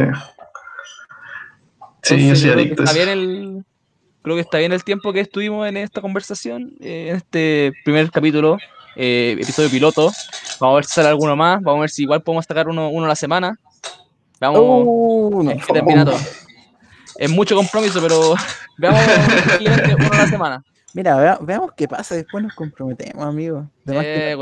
Sí, 2.03 2.17
yo 2.17 2.17
Entonces, 2.17 2.41
soy 2.41 2.51
creo 2.51 2.55
que 2.57 2.61
adicto 2.63 2.83
está 2.85 2.95
bien 2.95 3.09
el 3.09 3.65
creo 4.23 4.37
que 4.37 4.41
está 4.43 4.59
bien 4.59 4.73
el 4.73 4.85
tiempo 4.85 5.13
que 5.13 5.21
estuvimos 5.21 5.67
en 5.69 5.77
esta 5.79 6.01
conversación 6.01 6.73
eh, 6.81 7.09
en 7.11 7.17
este 7.17 7.73
primer 7.85 8.11
capítulo 8.11 8.59
eh, 8.97 9.37
episodio 9.41 9.71
piloto 9.71 10.11
vamos 10.61 10.73
a 10.73 10.77
ver 10.77 10.85
si 10.85 10.93
sale 10.95 11.09
alguno 11.09 11.35
más 11.37 11.63
vamos 11.63 11.79
a 11.79 11.81
ver 11.83 11.91
si 11.91 12.03
igual 12.03 12.23
podemos 12.23 12.45
sacar 12.45 12.69
uno, 12.69 12.89
uno 12.91 13.07
a 13.07 13.09
la 13.09 13.17
semana 13.17 13.59
veamos 14.41 14.61
Uh, 14.61 15.43
no. 15.43 16.05
todo 16.05 16.17
es 17.17 17.31
mucho 17.31 17.55
compromiso 17.57 18.01
pero 18.03 18.35
veamos 18.79 19.01
uno 19.61 20.13
a 20.13 20.17
la 20.17 20.27
semana 20.27 20.65
Mira, 20.97 21.17
vea- 21.17 21.39
veamos 21.43 21.73
qué 21.77 21.89
pasa. 21.89 22.15
Después 22.15 22.45
nos 22.45 22.55
comprometemos, 22.55 23.25
amigos. 23.27 23.67
Además 23.85 24.05
que, 24.05 24.31
eh, 24.31 24.37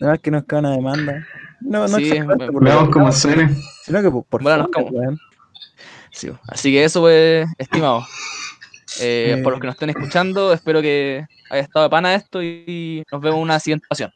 además 0.00 0.18
que 0.22 0.30
nos 0.30 0.44
cae 0.44 0.58
una 0.60 0.70
demanda. 0.70 1.26
No, 1.60 1.86
no 1.86 1.98
Sí, 1.98 2.10
Veamos 2.58 2.88
cómo 2.88 3.12
suene. 3.12 3.54
Sino 3.84 4.00
que 4.00 4.10
por, 4.10 4.24
por 4.24 4.42
Bueno. 4.42 4.66
Sí, 6.10 6.30
así 6.48 6.72
que 6.72 6.84
eso, 6.84 7.02
pues, 7.02 7.46
estimados. 7.58 8.06
Eh, 8.98 9.34
Eh. 9.36 9.42
Por 9.42 9.52
los 9.52 9.60
que 9.60 9.66
nos 9.66 9.74
estén 9.74 9.90
escuchando, 9.90 10.54
espero 10.54 10.80
que 10.80 11.26
haya 11.50 11.60
estado 11.60 11.84
de 11.84 11.90
pana 11.90 12.14
esto 12.14 12.42
y 12.42 13.04
nos 13.12 13.20
vemos 13.20 13.36
en 13.36 13.42
una 13.42 13.60
siguiente 13.60 13.84
ocasión. 13.86 14.10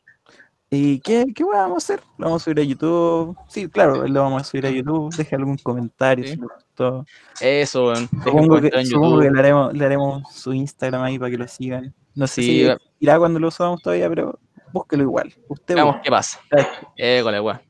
¿Y 0.76 1.00
qué, 1.00 1.26
qué 1.34 1.44
vamos 1.44 1.74
a 1.74 1.94
hacer? 1.94 2.00
¿Lo 2.18 2.26
vamos 2.26 2.42
a 2.42 2.44
subir 2.44 2.60
a 2.60 2.62
YouTube? 2.64 3.36
Sí, 3.48 3.68
claro, 3.68 4.06
lo 4.06 4.22
vamos 4.22 4.42
a 4.42 4.44
subir 4.44 4.66
a 4.66 4.70
YouTube. 4.70 5.14
Deje 5.16 5.36
algún 5.36 5.56
comentario 5.58 6.24
Sí. 6.24 6.32
si 6.32 6.36
les 6.40 6.48
gustó. 6.48 7.06
Eso, 7.40 7.86
weón. 7.88 8.08
Supongo 8.24 8.60
que, 8.60 8.70
en 8.72 8.86
supongo 8.86 9.20
que 9.20 9.30
le, 9.30 9.38
haremos, 9.38 9.72
le 9.72 9.84
haremos 9.84 10.22
su 10.34 10.52
Instagram 10.52 11.02
ahí 11.02 11.18
para 11.18 11.30
que 11.30 11.38
lo 11.38 11.46
sigan. 11.48 11.94
No 12.14 12.26
sé 12.26 12.42
Sí, 12.42 12.64
si 12.66 12.72
irá 13.00 13.18
cuando 13.18 13.38
lo 13.40 13.50
subamos 13.50 13.82
todavía, 13.82 14.08
pero 14.08 14.38
búsquelo 14.72 15.02
igual. 15.04 15.32
Usted 15.48 15.74
Veamos 15.74 15.94
busque. 15.96 16.04
qué 16.06 16.10
pasa. 16.10 16.40
Eh, 16.96 17.20
con 17.22 17.32
la 17.32 17.42
weá. 17.42 17.62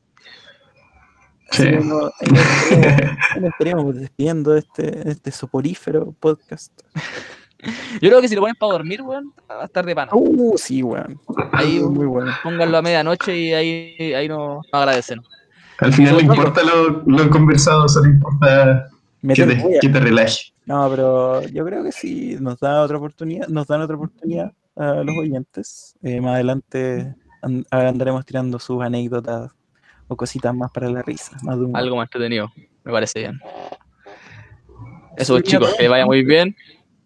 Sí. 1.51 1.69
nos 1.71 2.11
estaríamos 3.43 3.95
despidiendo 3.95 4.51
de 4.51 4.59
este, 4.59 4.91
de 4.91 5.11
este 5.11 5.31
soporífero 5.31 6.11
podcast. 6.19 6.71
Yo 8.01 8.09
creo 8.09 8.21
que 8.21 8.27
si 8.27 8.35
lo 8.35 8.41
ponen 8.41 8.55
para 8.55 8.71
dormir, 8.73 9.01
weón, 9.01 9.33
va 9.49 9.61
a 9.63 9.65
estar 9.65 9.85
de 9.85 9.95
pana. 9.95 10.11
Uh, 10.13 10.57
sí, 10.57 10.83
weón. 10.83 11.19
Ahí 11.51 11.79
Muy, 11.79 11.89
muy 11.93 12.05
bueno. 12.05 12.31
pónganlo 12.43 12.77
a 12.77 12.81
medianoche 12.81 13.37
y 13.37 13.53
ahí, 13.53 14.13
ahí 14.13 14.27
nos, 14.27 14.57
nos 14.57 14.73
agradecen. 14.73 15.21
Al 15.79 15.93
final 15.93 16.13
no 16.13 16.19
importa 16.21 16.61
lo, 16.63 17.03
lo 17.05 17.29
conversado, 17.29 17.87
solo 17.89 18.07
importa 18.09 18.87
que 19.21 19.33
te, 19.45 19.79
que 19.81 19.89
te 19.89 19.99
relaje. 19.99 20.53
No, 20.65 20.89
pero 20.89 21.41
yo 21.47 21.65
creo 21.65 21.83
que 21.83 21.91
sí 21.91 22.37
nos 22.39 22.59
da 22.59 22.81
otra 22.81 22.97
oportunidad, 22.97 23.47
nos 23.47 23.67
dan 23.67 23.81
otra 23.81 23.95
oportunidad 23.95 24.51
a 24.75 25.03
los 25.03 25.15
oyentes. 25.17 25.95
Eh, 26.01 26.21
más 26.21 26.35
adelante 26.35 27.13
an- 27.41 27.65
andaremos 27.71 28.25
tirando 28.25 28.57
sus 28.57 28.81
anécdotas 28.81 29.51
o 30.07 30.15
cositas 30.15 30.55
más 30.55 30.71
para 30.71 30.89
la 30.89 31.01
risa, 31.01 31.35
más 31.43 31.59
de. 31.59 31.67
Algo 31.73 31.97
más 31.97 32.05
entretenido. 32.07 32.51
Me 32.83 32.91
parece 32.91 33.19
bien. 33.19 33.39
Eso, 35.17 35.37
Sí, 35.37 35.43
chicos, 35.43 35.73
que 35.77 35.87
vaya 35.87 36.05
muy 36.05 36.23
bien. 36.23 36.55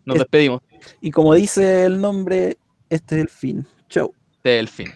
Nos 0.10 0.16
Es- 0.18 0.22
despedimos. 0.24 0.62
Y 1.02 1.12
como 1.12 1.34
dice 1.34 1.86
el 1.86 2.02
nombre, 2.02 2.58
este 2.90 3.16
es 3.16 3.22
el 3.22 3.30
fin. 3.30 3.68
Chau. 3.90 4.14
Del 4.44 4.68
fin. 4.68 4.88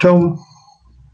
Chau. 0.00 0.38